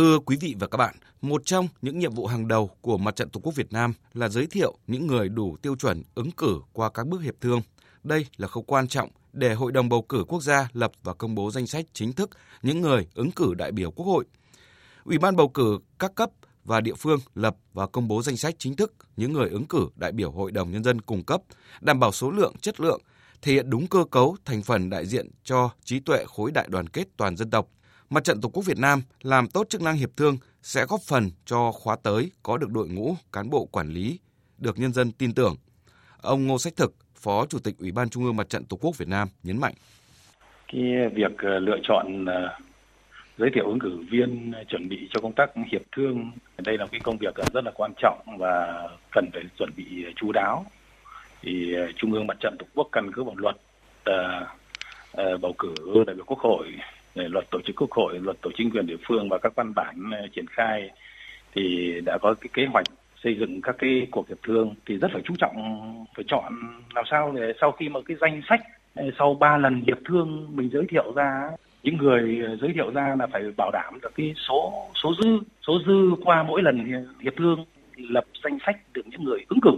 Thưa 0.00 0.18
quý 0.18 0.36
vị 0.40 0.54
và 0.58 0.66
các 0.66 0.76
bạn, 0.76 0.94
một 1.20 1.42
trong 1.44 1.68
những 1.82 1.98
nhiệm 1.98 2.14
vụ 2.14 2.26
hàng 2.26 2.48
đầu 2.48 2.70
của 2.80 2.98
Mặt 2.98 3.16
trận 3.16 3.30
Tổ 3.30 3.40
quốc 3.40 3.54
Việt 3.54 3.72
Nam 3.72 3.92
là 4.14 4.28
giới 4.28 4.46
thiệu 4.46 4.78
những 4.86 5.06
người 5.06 5.28
đủ 5.28 5.56
tiêu 5.62 5.76
chuẩn 5.76 6.02
ứng 6.14 6.30
cử 6.30 6.60
qua 6.72 6.90
các 6.90 7.06
bước 7.06 7.22
hiệp 7.22 7.34
thương. 7.40 7.62
Đây 8.04 8.26
là 8.36 8.48
khâu 8.48 8.62
quan 8.62 8.88
trọng 8.88 9.10
để 9.32 9.54
Hội 9.54 9.72
đồng 9.72 9.88
bầu 9.88 10.02
cử 10.02 10.24
quốc 10.28 10.42
gia 10.42 10.68
lập 10.72 10.92
và 11.02 11.14
công 11.14 11.34
bố 11.34 11.50
danh 11.50 11.66
sách 11.66 11.84
chính 11.92 12.12
thức 12.12 12.30
những 12.62 12.80
người 12.80 13.06
ứng 13.14 13.30
cử 13.30 13.54
đại 13.54 13.72
biểu 13.72 13.90
Quốc 13.90 14.06
hội. 14.06 14.24
Ủy 15.04 15.18
ban 15.18 15.36
bầu 15.36 15.48
cử 15.48 15.78
các 15.98 16.14
cấp 16.14 16.30
và 16.64 16.80
địa 16.80 16.94
phương 16.94 17.20
lập 17.34 17.56
và 17.72 17.86
công 17.86 18.08
bố 18.08 18.22
danh 18.22 18.36
sách 18.36 18.54
chính 18.58 18.76
thức 18.76 18.94
những 19.16 19.32
người 19.32 19.48
ứng 19.48 19.64
cử 19.64 19.88
đại 19.96 20.12
biểu 20.12 20.30
Hội 20.30 20.52
đồng 20.52 20.70
Nhân 20.70 20.84
dân 20.84 21.00
cung 21.00 21.24
cấp, 21.24 21.42
đảm 21.80 22.00
bảo 22.00 22.12
số 22.12 22.30
lượng, 22.30 22.54
chất 22.60 22.80
lượng, 22.80 23.00
thể 23.42 23.52
hiện 23.52 23.70
đúng 23.70 23.86
cơ 23.86 24.04
cấu, 24.10 24.36
thành 24.44 24.62
phần 24.62 24.90
đại 24.90 25.06
diện 25.06 25.30
cho 25.44 25.70
trí 25.84 26.00
tuệ 26.00 26.24
khối 26.26 26.50
đại 26.50 26.66
đoàn 26.70 26.88
kết 26.88 27.04
toàn 27.16 27.36
dân 27.36 27.50
tộc, 27.50 27.68
Mặt 28.14 28.24
trận 28.24 28.40
Tổ 28.40 28.48
quốc 28.48 28.62
Việt 28.66 28.78
Nam 28.78 29.02
làm 29.22 29.46
tốt 29.48 29.66
chức 29.68 29.82
năng 29.82 29.96
hiệp 29.96 30.10
thương 30.16 30.36
sẽ 30.62 30.86
góp 30.88 31.00
phần 31.00 31.30
cho 31.44 31.72
khóa 31.72 31.96
tới 32.02 32.30
có 32.42 32.56
được 32.56 32.70
đội 32.70 32.88
ngũ 32.88 33.14
cán 33.32 33.50
bộ 33.50 33.64
quản 33.64 33.88
lý 33.88 34.18
được 34.58 34.78
nhân 34.78 34.92
dân 34.92 35.12
tin 35.12 35.34
tưởng. 35.34 35.54
Ông 36.22 36.46
Ngô 36.46 36.58
Sách 36.58 36.72
Thực, 36.76 36.94
Phó 37.14 37.46
Chủ 37.46 37.58
tịch 37.58 37.74
Ủy 37.78 37.92
ban 37.92 38.08
Trung 38.08 38.24
ương 38.24 38.36
Mặt 38.36 38.48
trận 38.48 38.64
Tổ 38.64 38.76
quốc 38.80 38.98
Việt 38.98 39.08
Nam 39.08 39.28
nhấn 39.42 39.60
mạnh. 39.60 39.74
Cái 40.72 40.82
việc 41.14 41.38
ờ, 41.38 41.58
lựa 41.58 41.78
chọn 41.82 42.24
ờ, 42.24 42.58
giới 43.38 43.50
thiệu 43.54 43.66
ứng 43.66 43.78
cử 43.78 44.04
viên 44.10 44.52
ờ, 44.52 44.64
chuẩn 44.68 44.88
bị 44.88 45.08
cho 45.10 45.20
công 45.20 45.32
tác 45.32 45.50
hiệp 45.72 45.82
thương 45.96 46.30
đây 46.58 46.78
là 46.78 46.86
cái 46.86 47.00
công 47.00 47.18
việc 47.18 47.34
rất 47.54 47.64
là 47.64 47.70
quan 47.74 47.92
trọng 48.02 48.18
và 48.38 48.88
cần 49.12 49.30
phải 49.32 49.42
chuẩn 49.58 49.70
bị 49.76 49.84
chú 50.16 50.32
đáo 50.32 50.64
thì 51.42 51.74
trung 51.96 52.12
ương 52.12 52.26
mặt 52.26 52.36
trận 52.40 52.56
tổ 52.58 52.66
quốc 52.74 52.88
căn 52.92 53.10
cứ 53.14 53.24
vào 53.24 53.34
luật 53.36 53.56
uh, 54.10 55.40
bầu 55.40 55.54
cử 55.58 55.74
đại 56.06 56.16
biểu 56.16 56.24
quốc 56.24 56.38
hội 56.38 56.72
luật 57.14 57.50
tổ 57.50 57.60
chức 57.60 57.76
quốc 57.76 57.90
hội, 57.90 58.18
luật 58.18 58.40
tổ 58.40 58.50
chính 58.56 58.70
quyền 58.70 58.86
địa 58.86 58.96
phương 59.06 59.28
và 59.28 59.38
các 59.38 59.52
văn 59.56 59.74
bản 59.74 60.10
ờ, 60.12 60.26
triển 60.32 60.46
khai 60.46 60.90
thì 61.54 61.94
đã 62.04 62.18
có 62.18 62.34
cái 62.40 62.48
kế 62.52 62.66
hoạch 62.66 62.86
xây 63.22 63.36
dựng 63.40 63.60
các 63.62 63.76
cái 63.78 64.06
cuộc 64.10 64.28
hiệp 64.28 64.38
thương 64.42 64.74
thì 64.86 64.96
rất 64.96 65.08
phải 65.12 65.22
chú 65.24 65.34
trọng 65.38 65.54
phải 66.16 66.24
chọn 66.28 66.52
làm 66.94 67.04
sao 67.10 67.32
để 67.36 67.52
sau 67.60 67.72
khi 67.72 67.88
mà 67.88 68.00
cái 68.06 68.16
danh 68.20 68.42
sách 68.48 68.60
ờ, 68.94 69.04
sau 69.18 69.34
ba 69.34 69.56
lần 69.56 69.82
hiệp 69.86 69.98
thương 70.04 70.48
mình 70.56 70.70
giới 70.72 70.84
thiệu 70.88 71.12
ra 71.16 71.50
những 71.82 71.96
người 71.96 72.40
ờ, 72.46 72.56
giới 72.56 72.72
thiệu 72.74 72.90
ra 72.90 73.16
là 73.18 73.26
phải 73.26 73.42
bảo 73.56 73.70
đảm 73.72 73.98
được 74.02 74.12
cái 74.14 74.34
số 74.48 74.86
số 75.02 75.14
dư 75.22 75.38
số 75.66 75.78
dư 75.86 76.10
qua 76.24 76.42
mỗi 76.42 76.62
lần 76.62 77.04
hiệp 77.20 77.36
thương 77.36 77.64
lập 77.96 78.24
danh 78.44 78.58
sách 78.66 78.76
được 78.92 79.02
những 79.06 79.24
người 79.24 79.44
ứng 79.48 79.60
cử 79.60 79.70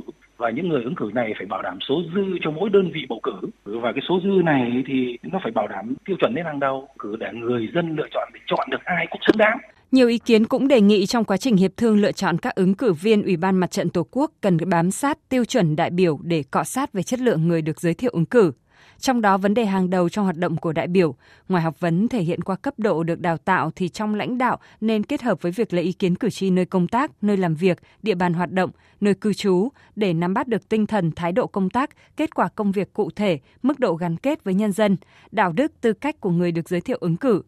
và 0.42 0.50
những 0.50 0.68
người 0.68 0.82
ứng 0.84 0.94
cử 0.94 1.10
này 1.14 1.32
phải 1.38 1.46
bảo 1.46 1.62
đảm 1.62 1.78
số 1.88 1.94
dư 2.14 2.22
cho 2.42 2.50
mỗi 2.50 2.70
đơn 2.70 2.90
vị 2.94 3.00
bầu 3.08 3.20
cử 3.22 3.48
và 3.64 3.92
cái 3.92 4.02
số 4.08 4.20
dư 4.24 4.42
này 4.44 4.84
thì 4.86 5.18
nó 5.22 5.38
phải 5.42 5.52
bảo 5.52 5.68
đảm 5.68 5.94
tiêu 6.06 6.16
chuẩn 6.20 6.34
lên 6.34 6.44
hàng 6.44 6.60
đầu, 6.60 6.88
cử 6.98 7.16
để 7.20 7.26
người 7.32 7.68
dân 7.74 7.96
lựa 7.96 8.08
chọn 8.14 8.28
để 8.34 8.40
chọn 8.46 8.68
được 8.70 8.84
ai 8.84 9.06
cũng 9.10 9.20
xứng 9.26 9.38
đáng 9.38 9.58
nhiều 9.92 10.08
ý 10.08 10.18
kiến 10.18 10.44
cũng 10.44 10.68
đề 10.68 10.80
nghị 10.80 11.06
trong 11.06 11.24
quá 11.24 11.36
trình 11.36 11.56
hiệp 11.56 11.70
thương 11.76 11.96
lựa 11.96 12.12
chọn 12.12 12.38
các 12.38 12.54
ứng 12.54 12.74
cử 12.74 12.92
viên 12.92 13.22
Ủy 13.22 13.36
ban 13.36 13.56
Mặt 13.56 13.70
trận 13.70 13.90
Tổ 13.90 14.06
quốc 14.10 14.30
cần 14.40 14.58
bám 14.66 14.90
sát 14.90 15.18
tiêu 15.28 15.44
chuẩn 15.44 15.76
đại 15.76 15.90
biểu 15.90 16.18
để 16.22 16.42
cọ 16.50 16.64
sát 16.64 16.92
về 16.92 17.02
chất 17.02 17.20
lượng 17.20 17.48
người 17.48 17.62
được 17.62 17.80
giới 17.80 17.94
thiệu 17.94 18.10
ứng 18.14 18.26
cử. 18.26 18.52
Trong 18.98 19.20
đó 19.20 19.38
vấn 19.38 19.54
đề 19.54 19.66
hàng 19.66 19.90
đầu 19.90 20.08
trong 20.08 20.24
hoạt 20.24 20.36
động 20.36 20.56
của 20.56 20.72
đại 20.72 20.86
biểu, 20.86 21.14
ngoài 21.48 21.62
học 21.62 21.80
vấn 21.80 22.08
thể 22.08 22.22
hiện 22.22 22.40
qua 22.40 22.56
cấp 22.56 22.74
độ 22.78 23.02
được 23.02 23.20
đào 23.20 23.36
tạo 23.36 23.70
thì 23.76 23.88
trong 23.88 24.14
lãnh 24.14 24.38
đạo 24.38 24.58
nên 24.80 25.04
kết 25.04 25.22
hợp 25.22 25.42
với 25.42 25.52
việc 25.52 25.72
lấy 25.72 25.84
ý 25.84 25.92
kiến 25.92 26.14
cử 26.14 26.30
tri 26.30 26.50
nơi 26.50 26.64
công 26.64 26.88
tác, 26.88 27.10
nơi 27.22 27.36
làm 27.36 27.54
việc, 27.54 27.78
địa 28.02 28.14
bàn 28.14 28.34
hoạt 28.34 28.52
động, 28.52 28.70
nơi 29.00 29.14
cư 29.14 29.34
trú 29.34 29.68
để 29.96 30.12
nắm 30.12 30.34
bắt 30.34 30.48
được 30.48 30.68
tinh 30.68 30.86
thần 30.86 31.12
thái 31.12 31.32
độ 31.32 31.46
công 31.46 31.70
tác, 31.70 31.90
kết 32.16 32.34
quả 32.34 32.48
công 32.48 32.72
việc 32.72 32.92
cụ 32.92 33.10
thể, 33.16 33.38
mức 33.62 33.78
độ 33.78 33.94
gắn 33.94 34.16
kết 34.16 34.44
với 34.44 34.54
nhân 34.54 34.72
dân, 34.72 34.96
đạo 35.30 35.52
đức 35.52 35.72
tư 35.80 35.92
cách 35.92 36.20
của 36.20 36.30
người 36.30 36.52
được 36.52 36.68
giới 36.68 36.80
thiệu 36.80 36.98
ứng 37.00 37.16
cử. 37.16 37.42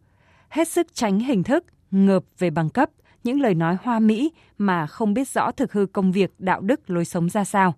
Hết 0.49 0.67
sức 0.67 0.87
tránh 0.93 1.19
hình 1.19 1.43
thức, 1.43 1.65
ngợp 1.91 2.23
về 2.39 2.49
bằng 2.49 2.69
cấp, 2.69 2.89
những 3.23 3.41
lời 3.41 3.55
nói 3.55 3.77
hoa 3.83 3.99
mỹ 3.99 4.31
mà 4.57 4.87
không 4.87 5.13
biết 5.13 5.27
rõ 5.27 5.51
thực 5.51 5.73
hư 5.73 5.85
công 5.85 6.11
việc, 6.11 6.33
đạo 6.39 6.61
đức, 6.61 6.89
lối 6.89 7.05
sống 7.05 7.29
ra 7.29 7.43
sao. 7.43 7.73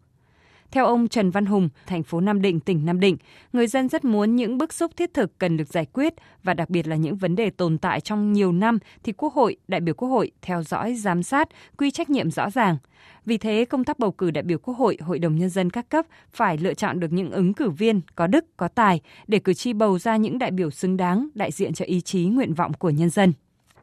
Theo 0.72 0.86
ông 0.86 1.08
Trần 1.08 1.30
Văn 1.30 1.46
Hùng, 1.46 1.70
thành 1.86 2.04
phố 2.04 2.20
Nam 2.20 2.42
Định, 2.42 2.60
tỉnh 2.60 2.86
Nam 2.86 3.00
Định, 3.00 3.18
người 3.54 3.68
dân 3.68 3.90
rất 3.90 4.06
muốn 4.06 4.36
những 4.36 4.58
bức 4.58 4.74
xúc 4.74 4.92
thiết 4.98 5.14
thực 5.14 5.38
cần 5.40 5.58
được 5.58 5.68
giải 5.68 5.86
quyết 5.94 6.14
và 6.44 6.54
đặc 6.54 6.70
biệt 6.70 6.88
là 6.88 6.96
những 6.96 7.16
vấn 7.16 7.36
đề 7.36 7.50
tồn 7.50 7.78
tại 7.78 8.02
trong 8.02 8.34
nhiều 8.34 8.52
năm 8.52 8.80
thì 9.04 9.14
Quốc 9.14 9.34
hội, 9.34 9.58
đại 9.68 9.82
biểu 9.82 9.96
Quốc 9.96 10.10
hội 10.10 10.32
theo 10.42 10.64
dõi, 10.64 10.96
giám 10.96 11.24
sát, 11.24 11.50
quy 11.78 11.92
trách 11.92 12.10
nhiệm 12.10 12.32
rõ 12.32 12.50
ràng. 12.50 12.78
Vì 13.26 13.38
thế, 13.38 13.66
công 13.66 13.84
tác 13.84 14.00
bầu 14.00 14.12
cử 14.12 14.32
đại 14.32 14.44
biểu 14.44 14.58
Quốc 14.58 14.74
hội, 14.74 14.98
Hội 15.02 15.20
đồng 15.20 15.36
Nhân 15.36 15.50
dân 15.50 15.70
các 15.70 15.90
cấp 15.90 16.06
phải 16.32 16.58
lựa 16.58 16.74
chọn 16.74 17.00
được 17.00 17.12
những 17.12 17.32
ứng 17.32 17.54
cử 17.54 17.70
viên 17.70 18.02
có 18.16 18.28
đức, 18.28 18.46
có 18.58 18.68
tài 18.68 19.02
để 19.28 19.40
cử 19.40 19.54
tri 19.54 19.74
bầu 19.74 20.00
ra 20.00 20.18
những 20.18 20.38
đại 20.38 20.52
biểu 20.52 20.72
xứng 20.72 20.98
đáng, 20.98 21.28
đại 21.34 21.52
diện 21.52 21.74
cho 21.74 21.86
ý 21.86 22.02
chí, 22.02 22.26
nguyện 22.26 22.54
vọng 22.54 22.74
của 22.74 22.90
nhân 22.90 23.10
dân 23.10 23.34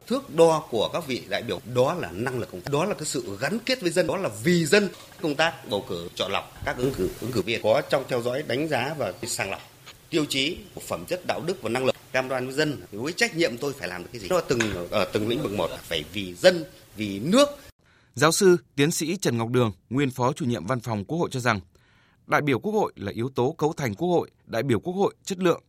thước 0.07 0.35
đo 0.35 0.67
của 0.69 0.89
các 0.93 1.07
vị 1.07 1.21
đại 1.29 1.43
biểu. 1.43 1.59
Đó 1.73 1.93
là 1.93 2.11
năng 2.11 2.39
lực 2.39 2.51
công 2.51 2.61
tác. 2.61 2.71
Đó 2.71 2.85
là 2.85 2.93
cái 2.93 3.05
sự 3.05 3.37
gắn 3.39 3.59
kết 3.65 3.81
với 3.81 3.91
dân. 3.91 4.07
Đó 4.07 4.17
là 4.17 4.29
vì 4.43 4.65
dân 4.65 4.89
công 5.21 5.35
tác 5.35 5.69
bầu 5.69 5.85
cử 5.89 6.09
chọn 6.15 6.31
lọc 6.31 6.51
các 6.65 6.77
ứng 6.77 6.93
cử 6.93 7.09
ứng 7.21 7.31
cử 7.31 7.41
viên 7.41 7.61
có 7.63 7.81
trong 7.89 8.03
theo 8.07 8.21
dõi, 8.21 8.43
đánh 8.47 8.67
giá 8.67 8.95
và 8.97 9.13
sàng 9.27 9.51
lọc. 9.51 9.61
Tiêu 10.09 10.25
chí 10.29 10.57
của 10.75 10.81
phẩm 10.81 11.05
chất, 11.05 11.25
đạo 11.27 11.41
đức 11.45 11.61
và 11.61 11.69
năng 11.69 11.85
lực. 11.85 11.95
Cam 12.11 12.29
đoan 12.29 12.45
với 12.45 12.55
dân, 12.55 12.81
với 12.91 13.13
trách 13.13 13.35
nhiệm 13.35 13.57
tôi 13.57 13.73
phải 13.73 13.87
làm 13.87 14.03
được 14.03 14.09
cái 14.13 14.21
gì. 14.21 14.27
Đó 14.27 14.41
từng 14.41 14.89
ở 14.91 15.05
từng 15.13 15.27
lĩnh 15.27 15.43
vực 15.43 15.51
một. 15.51 15.69
Phải 15.83 16.03
vì 16.13 16.33
dân, 16.33 16.63
vì 16.95 17.19
nước. 17.19 17.49
Giáo 18.15 18.31
sư, 18.31 18.57
tiến 18.75 18.91
sĩ 18.91 19.17
Trần 19.17 19.37
Ngọc 19.37 19.49
Đường, 19.49 19.71
nguyên 19.89 20.11
phó 20.11 20.33
chủ 20.33 20.45
nhiệm 20.45 20.65
văn 20.65 20.79
phòng 20.79 21.05
Quốc 21.05 21.17
hội 21.17 21.29
cho 21.31 21.39
rằng, 21.39 21.59
đại 22.27 22.41
biểu 22.41 22.59
Quốc 22.59 22.71
hội 22.71 22.93
là 22.95 23.11
yếu 23.11 23.29
tố 23.29 23.55
cấu 23.57 23.73
thành 23.73 23.93
Quốc 23.95 24.09
hội, 24.09 24.29
đại 24.45 24.63
biểu 24.63 24.79
Quốc 24.79 24.93
hội 24.93 25.15
chất 25.23 25.39
lượng. 25.39 25.63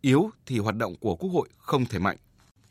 Yếu 0.00 0.30
thì 0.46 0.58
hoạt 0.58 0.76
động 0.76 0.94
của 1.00 1.16
Quốc 1.16 1.30
hội 1.30 1.48
không 1.58 1.86
thể 1.86 1.98
mạnh. 1.98 2.16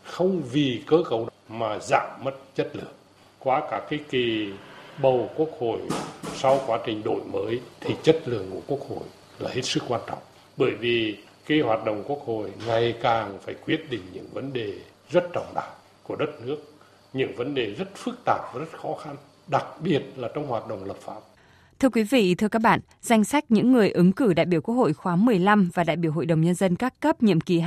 Không 0.04 0.42
vì 0.52 0.84
cơ 0.88 0.98
cấu 1.10 1.30
mà 1.50 1.80
giảm 1.80 2.24
mất 2.24 2.56
chất 2.56 2.70
lượng. 2.74 2.94
Qua 3.40 3.62
cả 3.72 3.82
cái 3.90 4.00
kỳ 4.10 4.54
bầu 5.02 5.30
Quốc 5.36 5.50
hội 5.60 5.80
sau 6.36 6.62
quá 6.68 6.80
trình 6.86 7.04
đổi 7.04 7.22
mới 7.34 7.62
thì 7.80 7.96
chất 8.04 8.22
lượng 8.26 8.50
của 8.52 8.62
Quốc 8.68 8.90
hội 8.90 9.08
là 9.40 9.50
hết 9.54 9.62
sức 9.62 9.84
quan 9.88 10.02
trọng. 10.08 10.20
Bởi 10.58 10.72
vì 10.72 11.18
cái 11.46 11.60
hoạt 11.60 11.86
động 11.86 12.04
Quốc 12.08 12.20
hội 12.26 12.52
ngày 12.68 12.96
càng 13.02 13.38
phải 13.42 13.56
quyết 13.66 13.90
định 13.90 14.02
những 14.14 14.28
vấn 14.34 14.54
đề 14.54 14.74
rất 15.10 15.24
trọng 15.34 15.52
đại 15.56 15.70
của 16.04 16.16
đất 16.16 16.30
nước, 16.42 16.58
những 17.14 17.36
vấn 17.36 17.56
đề 17.56 17.66
rất 17.66 17.96
phức 17.96 18.16
tạp 18.26 18.54
và 18.54 18.60
rất 18.60 18.80
khó 18.82 18.96
khăn, 19.04 19.16
đặc 19.48 19.66
biệt 19.80 20.02
là 20.16 20.30
trong 20.34 20.48
hoạt 20.48 20.68
động 20.68 20.86
lập 20.86 20.98
pháp. 21.02 21.20
Thưa 21.80 21.90
quý 21.90 22.04
vị, 22.04 22.36
thưa 22.36 22.48
các 22.48 22.62
bạn, 22.62 22.80
danh 23.02 23.24
sách 23.24 23.52
những 23.52 23.72
người 23.72 23.92
ứng 23.92 24.12
cử 24.12 24.34
đại 24.34 24.46
biểu 24.46 24.62
Quốc 24.62 24.76
hội 24.76 24.94
khóa 24.94 25.16
15 25.16 25.70
và 25.74 25.84
đại 25.84 25.96
biểu 25.96 26.12
Hội 26.12 26.26
đồng 26.26 26.42
Nhân 26.42 26.56
dân 26.56 26.76
các 26.76 27.00
cấp 27.00 27.24
nhiệm 27.24 27.42
kỳ 27.42 27.62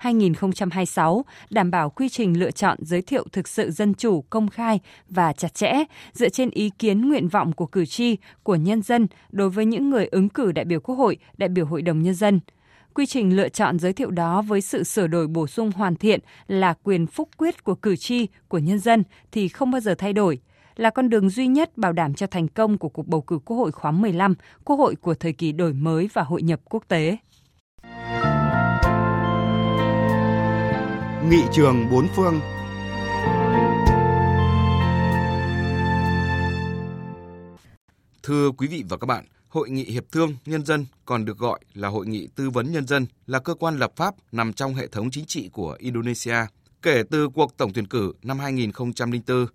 2021-2026 0.00 1.22
đảm 1.50 1.70
bảo 1.70 1.90
quy 1.90 2.08
trình 2.08 2.38
lựa 2.40 2.50
chọn 2.50 2.78
giới 2.80 3.02
thiệu 3.02 3.26
thực 3.32 3.48
sự 3.48 3.70
dân 3.70 3.94
chủ, 3.94 4.24
công 4.30 4.48
khai 4.48 4.80
và 5.08 5.32
chặt 5.32 5.54
chẽ, 5.54 5.72
dựa 6.12 6.28
trên 6.28 6.50
ý 6.50 6.70
kiến 6.78 7.08
nguyện 7.08 7.28
vọng 7.28 7.52
của 7.52 7.66
cử 7.66 7.86
tri, 7.86 8.16
của 8.42 8.54
nhân 8.56 8.82
dân 8.82 9.06
đối 9.30 9.50
với 9.50 9.66
những 9.66 9.90
người 9.90 10.06
ứng 10.06 10.28
cử 10.28 10.52
đại 10.52 10.64
biểu 10.64 10.80
Quốc 10.80 10.94
hội, 10.94 11.18
đại 11.36 11.48
biểu 11.48 11.66
Hội 11.66 11.82
đồng 11.82 12.02
Nhân 12.02 12.14
dân. 12.14 12.40
Quy 12.94 13.06
trình 13.06 13.36
lựa 13.36 13.48
chọn 13.48 13.78
giới 13.78 13.92
thiệu 13.92 14.10
đó 14.10 14.42
với 14.42 14.60
sự 14.60 14.84
sửa 14.84 15.06
đổi 15.06 15.26
bổ 15.26 15.46
sung 15.46 15.72
hoàn 15.72 15.96
thiện 15.96 16.20
là 16.48 16.74
quyền 16.82 17.06
phúc 17.06 17.28
quyết 17.36 17.64
của 17.64 17.74
cử 17.74 17.96
tri, 17.96 18.26
của 18.48 18.58
nhân 18.58 18.78
dân 18.78 19.02
thì 19.32 19.48
không 19.48 19.70
bao 19.70 19.80
giờ 19.80 19.94
thay 19.94 20.12
đổi– 20.12 20.38
là 20.76 20.90
con 20.90 21.08
đường 21.08 21.30
duy 21.30 21.46
nhất 21.46 21.78
bảo 21.78 21.92
đảm 21.92 22.14
cho 22.14 22.26
thành 22.26 22.48
công 22.48 22.78
của 22.78 22.88
cuộc 22.88 23.08
bầu 23.08 23.20
cử 23.20 23.38
Quốc 23.44 23.56
hội 23.56 23.72
khóa 23.72 23.90
15, 23.90 24.34
Quốc 24.64 24.76
hội 24.76 24.96
của 24.96 25.14
thời 25.14 25.32
kỳ 25.32 25.52
đổi 25.52 25.72
mới 25.72 26.08
và 26.12 26.22
hội 26.22 26.42
nhập 26.42 26.60
quốc 26.70 26.84
tế. 26.88 27.16
Nghị 31.28 31.42
trường 31.52 31.90
bốn 31.90 32.06
phương 32.16 32.40
Thưa 38.22 38.50
quý 38.50 38.66
vị 38.68 38.84
và 38.88 38.96
các 38.96 39.06
bạn, 39.06 39.24
Hội 39.48 39.70
nghị 39.70 39.84
Hiệp 39.84 40.04
thương 40.12 40.36
Nhân 40.46 40.64
dân 40.64 40.86
còn 41.04 41.24
được 41.24 41.38
gọi 41.38 41.60
là 41.74 41.88
Hội 41.88 42.06
nghị 42.06 42.28
Tư 42.36 42.50
vấn 42.50 42.72
Nhân 42.72 42.86
dân 42.86 43.06
là 43.26 43.38
cơ 43.38 43.54
quan 43.54 43.78
lập 43.78 43.92
pháp 43.96 44.14
nằm 44.32 44.52
trong 44.52 44.74
hệ 44.74 44.86
thống 44.86 45.10
chính 45.10 45.24
trị 45.24 45.48
của 45.52 45.76
Indonesia. 45.78 46.36
Kể 46.82 47.02
từ 47.10 47.28
cuộc 47.28 47.56
tổng 47.56 47.72
tuyển 47.72 47.86
cử 47.86 48.12
năm 48.22 48.38
2004, 48.38 49.46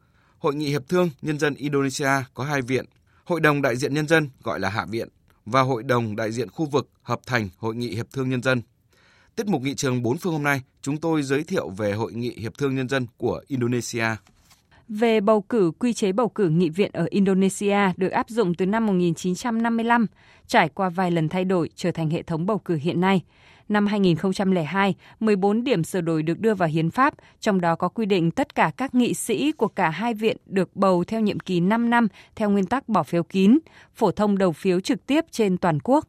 Hội 0.45 0.55
nghị 0.55 0.69
Hiệp 0.69 0.89
thương 0.89 1.09
Nhân 1.21 1.39
dân 1.39 1.55
Indonesia 1.55 2.09
có 2.33 2.43
hai 2.43 2.61
viện, 2.61 2.85
Hội 3.23 3.39
đồng 3.39 3.61
Đại 3.61 3.75
diện 3.75 3.93
Nhân 3.93 4.07
dân 4.07 4.29
gọi 4.43 4.59
là 4.59 4.69
Hạ 4.69 4.85
viện 4.89 5.09
và 5.45 5.61
Hội 5.61 5.83
đồng 5.83 6.15
Đại 6.15 6.31
diện 6.31 6.49
khu 6.49 6.65
vực 6.65 6.89
hợp 7.01 7.19
thành 7.25 7.49
Hội 7.57 7.75
nghị 7.75 7.95
Hiệp 7.95 8.05
thương 8.13 8.29
Nhân 8.29 8.43
dân. 8.43 8.61
Tiết 9.35 9.47
mục 9.47 9.61
nghị 9.61 9.75
trường 9.75 10.03
bốn 10.03 10.17
phương 10.17 10.33
hôm 10.33 10.43
nay, 10.43 10.61
chúng 10.81 10.97
tôi 10.97 11.23
giới 11.23 11.43
thiệu 11.43 11.69
về 11.69 11.93
Hội 11.93 12.13
nghị 12.13 12.33
Hiệp 12.37 12.57
thương 12.57 12.75
Nhân 12.75 12.89
dân 12.89 13.07
của 13.17 13.41
Indonesia. 13.47 14.05
Về 14.87 15.21
bầu 15.21 15.41
cử, 15.41 15.71
quy 15.79 15.93
chế 15.93 16.11
bầu 16.11 16.29
cử 16.29 16.49
nghị 16.49 16.69
viện 16.69 16.91
ở 16.93 17.07
Indonesia 17.09 17.77
được 17.97 18.09
áp 18.09 18.29
dụng 18.29 18.53
từ 18.53 18.65
năm 18.65 18.85
1955, 18.85 20.05
trải 20.47 20.69
qua 20.69 20.89
vài 20.89 21.11
lần 21.11 21.29
thay 21.29 21.45
đổi 21.45 21.69
trở 21.75 21.91
thành 21.91 22.09
hệ 22.09 22.21
thống 22.21 22.45
bầu 22.45 22.57
cử 22.57 22.75
hiện 22.75 23.01
nay– 23.01 23.21
Năm 23.69 23.87
2002, 23.87 24.95
14 25.19 25.63
điểm 25.63 25.83
sửa 25.83 26.01
đổi 26.01 26.23
được 26.23 26.39
đưa 26.39 26.53
vào 26.53 26.69
hiến 26.69 26.91
pháp, 26.91 27.13
trong 27.39 27.61
đó 27.61 27.75
có 27.75 27.87
quy 27.87 28.05
định 28.05 28.31
tất 28.31 28.55
cả 28.55 28.71
các 28.77 28.95
nghị 28.95 29.13
sĩ 29.13 29.51
của 29.51 29.67
cả 29.67 29.89
hai 29.89 30.13
viện 30.13 30.37
được 30.45 30.75
bầu 30.75 31.03
theo 31.03 31.21
nhiệm 31.21 31.39
kỳ 31.39 31.59
5 31.59 31.89
năm 31.89 32.07
theo 32.35 32.49
nguyên 32.49 32.65
tắc 32.65 32.89
bỏ 32.89 33.03
phiếu 33.03 33.23
kín, 33.23 33.59
phổ 33.95 34.11
thông 34.11 34.37
đầu 34.37 34.51
phiếu 34.51 34.79
trực 34.79 35.05
tiếp 35.07 35.25
trên 35.31 35.57
toàn 35.57 35.79
quốc. 35.83 36.07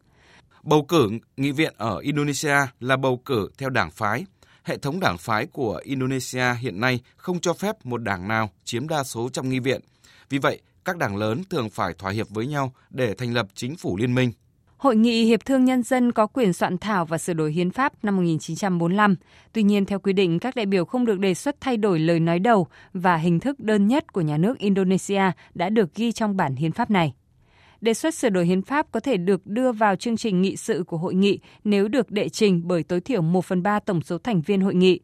Bầu 0.63 0.85
cử 0.89 1.11
nghị 1.37 1.53
viện 1.53 1.75
ở 1.77 1.99
Indonesia 1.99 2.57
là 2.81 2.97
bầu 2.97 3.23
cử 3.25 3.51
theo 3.59 3.71
đảng 3.71 3.91
phái. 3.91 4.25
Hệ 4.67 4.79
thống 4.79 5.01
đảng 5.01 5.19
phái 5.19 5.47
của 5.47 5.81
Indonesia 5.85 6.55
hiện 6.61 6.81
nay 6.81 7.01
không 7.17 7.41
cho 7.41 7.53
phép 7.53 7.87
một 7.87 8.03
đảng 8.03 8.29
nào 8.29 8.51
chiếm 8.65 8.89
đa 8.89 9.05
số 9.05 9.29
trong 9.33 9.49
nghị 9.49 9.59
viện. 9.61 9.81
Vì 10.29 10.39
vậy, 10.39 10.61
các 10.85 10.97
đảng 10.97 11.17
lớn 11.17 11.43
thường 11.51 11.71
phải 11.71 11.95
thỏa 11.99 12.11
hiệp 12.11 12.29
với 12.31 12.47
nhau 12.47 12.73
để 12.91 13.15
thành 13.15 13.35
lập 13.35 13.47
chính 13.55 13.77
phủ 13.77 13.97
liên 13.97 14.15
minh. 14.15 14.33
Hội 14.77 14.97
nghị 14.97 15.25
Hiệp 15.25 15.45
thương 15.45 15.65
Nhân 15.65 15.83
dân 15.83 16.13
có 16.13 16.27
quyền 16.27 16.53
soạn 16.53 16.79
thảo 16.79 17.07
và 17.07 17.19
sửa 17.19 17.33
đổi 17.33 17.53
hiến 17.53 17.71
pháp 17.71 18.05
năm 18.05 18.17
1945. 18.17 19.17
Tuy 19.53 19.63
nhiên, 19.63 19.85
theo 19.85 19.99
quy 19.99 20.13
định, 20.13 20.39
các 20.39 20.57
đại 20.57 20.67
biểu 20.67 20.85
không 20.85 21.07
được 21.07 21.19
đề 21.19 21.35
xuất 21.35 21.57
thay 21.61 21.77
đổi 21.77 21.99
lời 21.99 22.21
nói 22.21 22.39
đầu 22.39 22.67
và 22.93 23.17
hình 23.17 23.41
thức 23.41 23.61
đơn 23.61 23.87
nhất 23.87 24.13
của 24.13 24.21
nhà 24.21 24.37
nước 24.37 24.59
Indonesia 24.59 25.23
đã 25.55 25.69
được 25.69 25.95
ghi 25.95 26.13
trong 26.13 26.37
bản 26.37 26.57
hiến 26.57 26.73
pháp 26.73 26.91
này. 26.91 27.15
Đề 27.87 27.95
xuất 27.95 28.15
sửa 28.15 28.29
đổi 28.29 28.47
hiến 28.47 28.63
pháp 28.63 28.87
có 28.93 29.01
thể 29.01 29.17
được 29.17 29.47
đưa 29.47 29.73
vào 29.73 29.97
chương 29.97 30.17
trình 30.17 30.43
nghị 30.43 30.57
sự 30.57 30.85
của 30.87 30.97
hội 30.97 31.15
nghị 31.15 31.39
nếu 31.65 31.89
được 31.89 32.11
đệ 32.11 32.29
trình 32.29 32.63
bởi 32.65 32.83
tối 32.83 33.01
thiểu 33.01 33.23
1 33.23 33.45
phần 33.45 33.63
3 33.63 33.81
tổng 33.81 34.03
số 34.03 34.19
thành 34.19 34.43
viên 34.43 34.61
hội 34.61 34.75
nghị. 34.75 35.01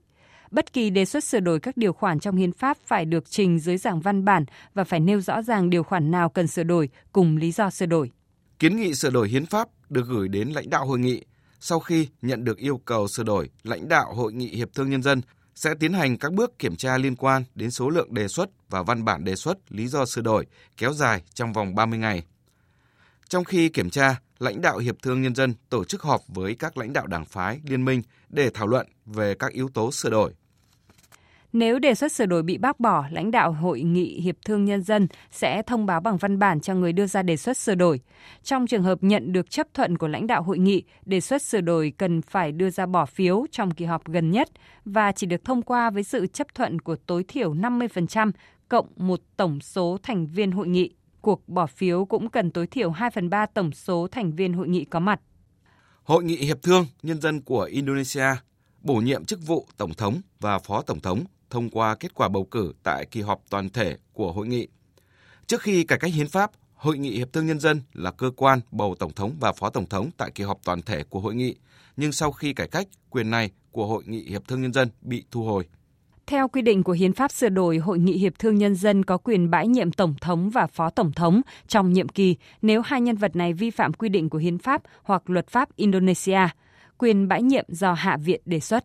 Bất 0.51 0.73
kỳ 0.73 0.90
đề 0.90 1.05
xuất 1.05 1.25
sửa 1.25 1.40
đổi 1.40 1.61
các 1.61 1.77
điều 1.77 1.92
khoản 1.92 2.21
trong 2.21 2.37
hiến 2.37 2.53
pháp 2.53 2.77
phải 2.87 3.05
được 3.05 3.31
trình 3.31 3.59
dưới 3.59 3.77
dạng 3.77 4.01
văn 4.01 4.25
bản 4.25 4.45
và 4.75 4.85
phải 4.85 5.01
nêu 5.01 5.21
rõ 5.21 5.42
ràng 5.42 5.71
điều 5.71 5.83
khoản 5.83 6.11
nào 6.11 6.29
cần 6.29 6.47
sửa 6.47 6.62
đổi 6.62 6.88
cùng 7.12 7.37
lý 7.37 7.53
do 7.53 7.71
sửa 7.71 7.87
đổi. 7.87 8.11
Kiến 8.59 8.77
nghị 8.77 8.95
sửa 8.95 9.11
đổi 9.11 9.29
hiến 9.29 9.47
pháp 9.47 9.68
được 9.88 10.07
gửi 10.09 10.29
đến 10.29 10.49
lãnh 10.49 10.71
đạo 10.71 10.87
hội 10.87 10.99
nghị. 10.99 11.25
Sau 11.61 11.81
khi 11.81 12.09
nhận 12.23 12.45
được 12.45 12.59
yêu 12.59 12.81
cầu 12.85 13.09
sửa 13.09 13.23
đổi, 13.23 13.51
lãnh 13.62 13.88
đạo 13.88 14.14
Hội 14.14 14.33
nghị 14.33 14.49
Hiệp 14.49 14.68
thương 14.75 14.90
Nhân 14.90 15.03
dân 15.03 15.21
sẽ 15.55 15.75
tiến 15.81 15.92
hành 15.92 16.18
các 16.18 16.33
bước 16.33 16.59
kiểm 16.59 16.77
tra 16.77 16.99
liên 16.99 17.16
quan 17.16 17.45
đến 17.55 17.71
số 17.71 17.88
lượng 17.88 18.14
đề 18.14 18.29
xuất 18.29 18.51
và 18.71 18.83
văn 18.83 19.05
bản 19.05 19.25
đề 19.25 19.37
xuất 19.37 19.59
lý 19.68 19.88
do 19.88 20.05
sửa 20.05 20.23
đổi 20.23 20.47
kéo 20.77 20.92
dài 20.92 21.23
trong 21.35 21.53
vòng 21.53 21.75
30 21.75 21.99
ngày. 21.99 22.23
Trong 23.33 23.45
khi 23.45 23.68
kiểm 23.68 23.90
tra, 23.90 24.21
lãnh 24.38 24.61
đạo 24.61 24.79
Hiệp 24.79 25.03
thương 25.03 25.23
Nhân 25.23 25.35
dân 25.35 25.55
tổ 25.71 25.85
chức 25.85 26.03
họp 26.03 26.21
với 26.29 26.55
các 26.55 26.79
lãnh 26.79 26.92
đạo 26.92 27.07
đảng 27.07 27.25
phái, 27.25 27.61
liên 27.68 27.85
minh 27.85 28.03
để 28.29 28.51
thảo 28.55 28.66
luận 28.66 28.87
về 29.07 29.35
các 29.35 29.53
yếu 29.53 29.68
tố 29.68 29.92
sửa 29.92 30.11
đổi. 30.11 30.33
Nếu 31.53 31.79
đề 31.79 31.95
xuất 31.95 32.12
sửa 32.12 32.27
đổi 32.27 32.42
bị 32.42 32.59
bác 32.59 32.81
bỏ, 32.81 33.05
lãnh 33.11 33.31
đạo 33.31 33.53
Hội 33.53 33.83
nghị 33.83 34.21
Hiệp 34.21 34.37
thương 34.45 34.64
Nhân 34.64 34.83
dân 34.83 35.09
sẽ 35.31 35.62
thông 35.66 35.87
báo 35.87 36.01
bằng 36.01 36.16
văn 36.16 36.38
bản 36.38 36.61
cho 36.61 36.75
người 36.75 36.92
đưa 36.92 37.07
ra 37.07 37.23
đề 37.23 37.37
xuất 37.37 37.59
sửa 37.59 37.75
đổi. 37.75 38.01
Trong 38.42 38.66
trường 38.66 38.83
hợp 38.83 38.99
nhận 39.01 39.33
được 39.33 39.51
chấp 39.51 39.66
thuận 39.75 39.99
của 39.99 40.09
lãnh 40.09 40.27
đạo 40.27 40.42
hội 40.42 40.59
nghị, 40.59 40.83
đề 41.05 41.21
xuất 41.21 41.42
sửa 41.42 41.61
đổi 41.61 41.92
cần 41.99 42.23
phải 42.23 42.53
đưa 42.53 42.71
ra 42.71 42.87
bỏ 42.87 43.07
phiếu 43.07 43.47
trong 43.51 43.71
kỳ 43.71 43.85
họp 43.85 44.09
gần 44.09 44.31
nhất 44.31 44.49
và 44.85 45.12
chỉ 45.12 45.27
được 45.27 45.45
thông 45.45 45.62
qua 45.62 45.90
với 45.90 46.05
sự 46.05 46.27
chấp 46.27 46.47
thuận 46.55 46.81
của 46.81 46.97
tối 46.97 47.25
thiểu 47.29 47.55
50% 47.55 48.31
cộng 48.68 48.87
một 48.97 49.21
tổng 49.37 49.61
số 49.61 49.99
thành 50.03 50.27
viên 50.27 50.53
hội 50.53 50.68
nghị. 50.68 50.90
Cuộc 51.22 51.48
bỏ 51.48 51.66
phiếu 51.66 52.04
cũng 52.04 52.30
cần 52.30 52.50
tối 52.50 52.66
thiểu 52.66 52.90
2 52.90 53.11
phần 53.11 53.30
3 53.30 53.46
tổng 53.46 53.72
số 53.72 54.08
thành 54.12 54.32
viên 54.32 54.52
hội 54.52 54.68
nghị 54.68 54.85
có 54.85 55.00
mặt. 55.00 55.20
Hội 56.02 56.24
nghị 56.24 56.37
Hiệp 56.37 56.62
thương 56.62 56.87
Nhân 57.02 57.20
dân 57.20 57.40
của 57.40 57.62
Indonesia 57.62 58.26
bổ 58.80 58.94
nhiệm 58.94 59.24
chức 59.24 59.46
vụ 59.46 59.66
Tổng 59.76 59.94
thống 59.94 60.20
và 60.40 60.58
Phó 60.58 60.82
Tổng 60.82 61.00
thống 61.00 61.24
thông 61.50 61.70
qua 61.70 61.94
kết 61.94 62.14
quả 62.14 62.28
bầu 62.28 62.44
cử 62.44 62.72
tại 62.82 63.06
kỳ 63.11 63.20
họp 63.20 63.42
toàn 63.50 63.70
thể 63.70 63.96
của 64.12 64.32
hội 64.32 64.46
nghị. 64.46 64.68
Trước 65.46 65.62
khi 65.62 65.85
cải 65.85 65.98
cách 65.98 66.12
hiến 66.14 66.28
pháp, 66.28 66.50
Hội 66.74 66.98
nghị 66.98 67.16
Hiệp 67.16 67.32
thương 67.32 67.46
Nhân 67.46 67.61
dân 67.61 67.80
là 67.92 68.11
cơ 68.11 68.30
quan 68.37 68.61
bầu 68.70 68.94
Tổng 68.98 69.12
thống 69.12 69.37
và 69.40 69.52
Phó 69.52 69.70
Tổng 69.70 69.87
thống 69.87 70.11
tại 70.16 70.30
kỳ 70.35 70.44
họp 70.44 70.58
toàn 70.64 70.82
thể 70.82 71.04
của 71.04 71.20
hội 71.20 71.35
nghị, 71.35 71.54
nhưng 71.96 72.12
sau 72.12 72.32
khi 72.32 72.52
cải 72.52 72.68
cách, 72.68 72.88
quyền 73.11 73.30
này 73.30 73.50
của 73.70 73.87
Hội 73.87 74.02
nghị 74.06 74.24
Hiệp 74.24 74.48
thương 74.48 74.62
Nhân 74.62 74.72
dân 74.72 74.88
bị 75.02 75.24
thu 75.30 75.44
hồi. 75.44 75.64
Theo 76.26 76.48
quy 76.48 76.62
định 76.62 76.82
của 76.82 76.92
Hiến 76.92 77.12
pháp 77.12 77.32
sửa 77.32 77.48
đổi, 77.48 77.78
Hội 77.78 77.98
nghị 77.98 78.12
Hiệp 78.12 78.38
thương 78.38 78.54
Nhân 78.54 78.74
dân 78.74 79.04
có 79.04 79.16
quyền 79.16 79.50
bãi 79.50 79.68
nhiệm 79.68 79.92
Tổng 79.92 80.14
thống 80.20 80.50
và 80.50 80.66
Phó 80.66 80.90
Tổng 80.90 81.12
thống 81.12 81.40
trong 81.68 81.92
nhiệm 81.92 82.08
kỳ 82.08 82.37
nếu 82.62 82.82
hai 82.82 83.00
nhân 83.00 83.16
vật 83.16 83.37
này 83.37 83.52
vi 83.52 83.70
phạm 83.70 83.92
quy 83.92 84.08
định 84.08 84.30
của 84.30 84.38
Hiến 84.38 84.58
pháp 84.58 84.82
hoặc 85.02 85.30
luật 85.30 85.48
pháp 85.48 85.76
Indonesia. 85.76 86.40
Quyền 86.98 87.28
bãi 87.28 87.42
nhiệm 87.42 87.64
do 87.68 87.92
Hạ 87.92 88.16
viện 88.16 88.40
đề 88.44 88.61
xuất. 88.61 88.85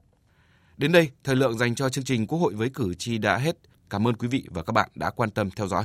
Đến 0.78 0.92
đây, 0.92 1.10
thời 1.24 1.36
lượng 1.36 1.58
dành 1.58 1.76
cho 1.76 1.90
chương 1.90 2.04
trình 2.04 2.28
Quốc 2.28 2.40
hội 2.40 2.54
với 2.54 2.70
cử 2.70 2.94
tri 2.94 3.18
đã 3.18 3.38
hết. 3.38 3.58
Cảm 3.90 4.08
ơn 4.08 4.16
quý 4.16 4.28
vị 4.28 4.44
và 4.50 4.64
các 4.64 4.74
bạn 4.74 4.90
đã 4.96 5.10
quan 5.10 5.30
tâm 5.30 5.50
theo 5.52 5.68
dõi. 5.68 5.84